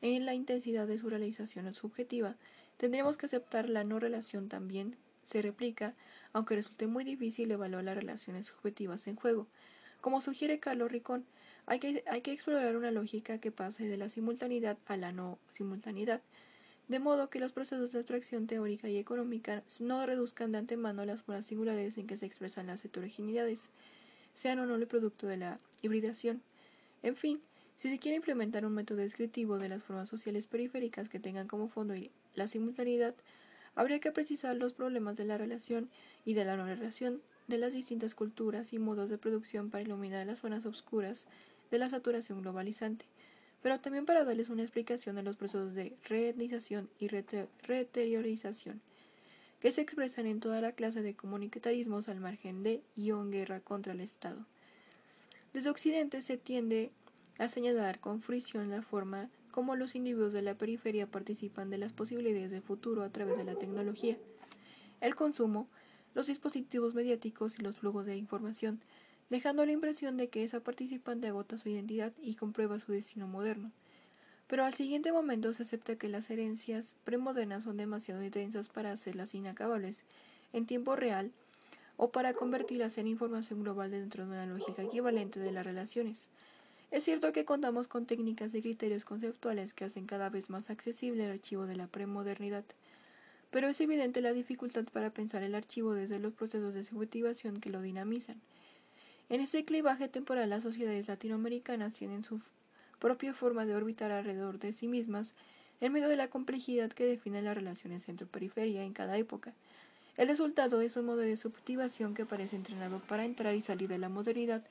[0.00, 2.36] en la intensidad de su realización subjetiva,
[2.78, 5.94] tendremos que aceptar la no relación también se replica
[6.32, 9.48] aunque resulte muy difícil evaluar las relaciones subjetivas en juego.
[10.00, 11.26] Como sugiere Carlos Ricón,
[11.66, 15.38] hay que, hay que explorar una lógica que pase de la simultaneidad a la no
[15.52, 16.22] simultaneidad,
[16.88, 21.20] de modo que los procesos de abstracción teórica y económica no reduzcan de antemano las
[21.20, 23.68] formas singulares en que se expresan las heterogeneidades,
[24.32, 26.42] sean o no el producto de la hibridación.
[27.02, 27.40] En fin,
[27.76, 31.68] si se quiere implementar un método descriptivo de las formas sociales periféricas que tengan como
[31.68, 31.94] fondo
[32.34, 33.14] la simultaneidad,
[33.74, 35.90] habría que precisar los problemas de la relación
[36.24, 40.26] y de la no relación de las distintas culturas y modos de producción para iluminar
[40.26, 41.26] las zonas oscuras
[41.70, 43.04] de la saturación globalizante,
[43.62, 48.80] pero también para darles una explicación de los procesos de reetnización y reteriorización
[49.60, 53.94] que se expresan en toda la clase de comunitarismos al margen de y guerra contra
[53.94, 54.44] el Estado.
[55.54, 56.90] Desde Occidente se tiende
[57.38, 61.92] a señalar con fruición la forma cómo los individuos de la periferia participan de las
[61.92, 64.18] posibilidades de futuro a través de la tecnología,
[65.00, 65.68] el consumo,
[66.12, 68.80] los dispositivos mediáticos y los flujos de información,
[69.30, 73.70] dejando la impresión de que esa participante agota su identidad y comprueba su destino moderno.
[74.48, 79.36] Pero al siguiente momento se acepta que las herencias premodernas son demasiado intensas para hacerlas
[79.36, 80.04] inacabables
[80.52, 81.30] en tiempo real
[81.96, 86.28] o para convertirlas en información global dentro de una lógica equivalente de las relaciones.
[86.90, 91.24] Es cierto que contamos con técnicas y criterios conceptuales que hacen cada vez más accesible
[91.24, 92.64] el archivo de la premodernidad,
[93.50, 97.70] pero es evidente la dificultad para pensar el archivo desde los procesos de subjetivación que
[97.70, 98.40] lo dinamizan.
[99.28, 102.40] En ese clivaje temporal las sociedades latinoamericanas tienen su
[102.98, 105.34] propia forma de orbitar alrededor de sí mismas
[105.80, 109.54] en medio de la complejidad que define las relaciones centro-periferia en cada época.
[110.16, 113.98] El resultado es un modo de subjetivación que parece entrenado para entrar y salir de
[113.98, 114.62] la modernidad,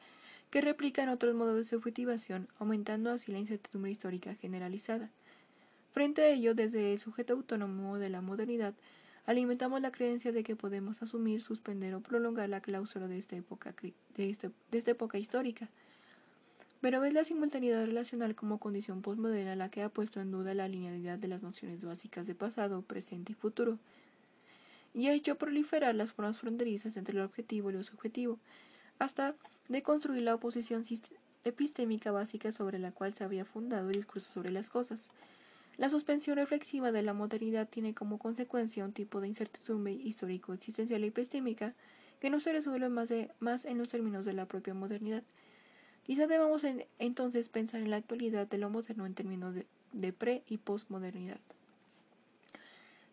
[0.50, 5.10] que replica en otros modos de subjetivación, aumentando así la incertidumbre histórica generalizada.
[5.92, 8.74] Frente a ello, desde el sujeto autónomo de la modernidad,
[9.26, 13.76] alimentamos la creencia de que podemos asumir, suspender o prolongar la cláusula de esta época,
[14.18, 15.68] este, de esta época histórica.
[16.80, 20.68] Pero es la simultaneidad relacional como condición postmoderna la que ha puesto en duda la
[20.68, 23.78] linealidad de las nociones básicas de pasado, presente y futuro,
[24.94, 28.40] y ha hecho proliferar las formas fronterizas entre el objetivo y lo subjetivo,
[29.00, 29.36] hasta
[29.70, 30.84] deconstruir la oposición
[31.44, 35.10] epistémica básica sobre la cual se había fundado el discurso sobre las cosas.
[35.78, 41.08] La suspensión reflexiva de la modernidad tiene como consecuencia un tipo de incertidumbre histórico-existencial y
[41.08, 41.74] epistémica
[42.20, 45.24] que no se resuelve más, de, en los términos de la propia modernidad.
[46.06, 46.64] Quizá debamos
[47.00, 49.56] entonces pensar en la actualidad de lo moderno en términos
[49.94, 51.40] de, pre- y postmodernidad.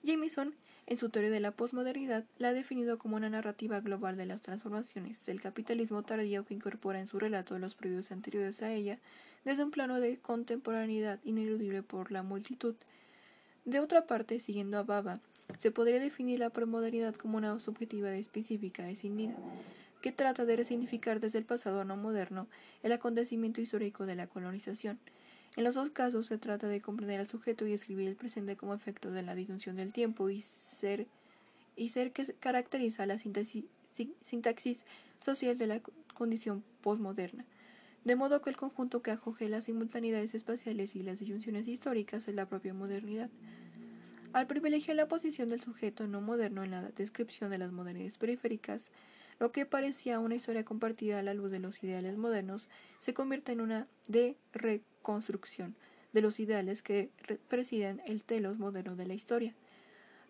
[0.02, 0.54] Jameson,
[0.90, 4.42] en su teoría de la posmodernidad, la ha definido como una narrativa global de las
[4.42, 8.98] transformaciones del capitalismo tardío que incorpora en su relato los periodos anteriores a ella
[9.44, 12.74] desde un plano de contemporaneidad ineludible por la multitud.
[13.64, 15.20] De otra parte, siguiendo a Baba,
[15.58, 19.36] se podría definir la premodernidad como una subjetiva específica escindida
[20.02, 22.48] que trata de resignificar desde el pasado no moderno
[22.82, 24.98] el acontecimiento histórico de la colonización.
[25.56, 28.72] En los dos casos se trata de comprender al sujeto y escribir el presente como
[28.72, 31.08] efecto de la disyunción del tiempo y ser,
[31.74, 34.84] y ser que caracteriza la sintaxis,
[35.18, 35.80] social de la
[36.14, 37.44] condición postmoderna.
[38.04, 42.34] De modo que el conjunto que acoge las simultaneidades espaciales y las disyunciones históricas es
[42.34, 43.28] la propia modernidad.
[44.32, 48.92] Al privilegiar la posición del sujeto no moderno en la descripción de las modernidades periféricas,
[49.40, 52.68] lo que parecía una historia compartida a la luz de los ideales modernos
[53.00, 54.36] se convierte en una de
[55.00, 55.74] reconstrucción
[56.12, 57.10] de los ideales que
[57.48, 59.54] presiden el telos moderno de la historia.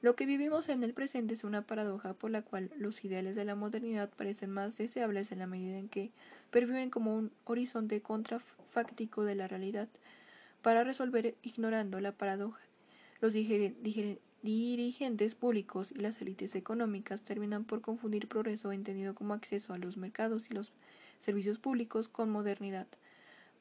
[0.00, 3.44] Lo que vivimos en el presente es una paradoja por la cual los ideales de
[3.44, 6.10] la modernidad parecen más deseables en la medida en que
[6.50, 9.88] perviven como un horizonte contrafáctico de la realidad.
[10.62, 12.60] Para resolver ignorando la paradoja,
[13.20, 19.78] los dirigentes públicos y las élites económicas terminan por confundir progreso entendido como acceso a
[19.78, 20.72] los mercados y los
[21.20, 22.86] servicios públicos con modernidad.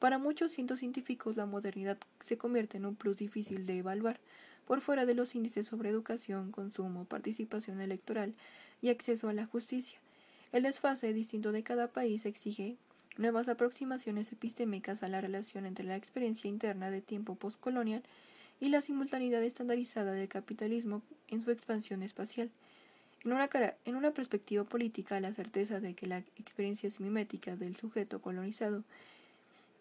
[0.00, 4.18] Para muchos científicos la modernidad se convierte en un plus difícil de evaluar,
[4.66, 8.34] por fuera de los índices sobre educación, consumo, participación electoral
[8.80, 9.98] y acceso a la justicia.
[10.52, 12.78] El desfase distinto de cada país exige
[13.18, 18.02] nuevas aproximaciones epistémicas a la relación entre la experiencia interna de tiempo postcolonial
[18.58, 22.50] y la simultaneidad estandarizada del capitalismo en su expansión espacial.
[23.22, 23.32] En
[23.96, 28.82] una, perspectiva política, la certeza de que la experiencia mimética del sujeto colonizado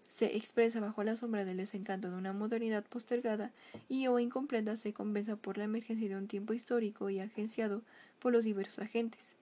[0.10, 3.52] se expresa bajo la sombra del desencanto de una modernidad postergada
[3.88, 7.84] y o incompleta se compensa por la emergencia de un tiempo histórico y agenciado
[8.20, 9.36] por los diversos agentes,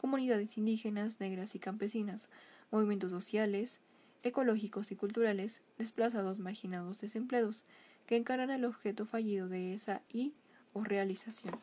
[0.00, 2.28] comunidades indígenas, negras y campesinas,
[2.70, 3.78] movimientos sociales,
[4.22, 7.64] ecológicos y culturales, desplazados, marginados, desempleados,
[8.06, 10.32] que encaran el objeto fallido de esa y
[10.72, 11.54] o realización.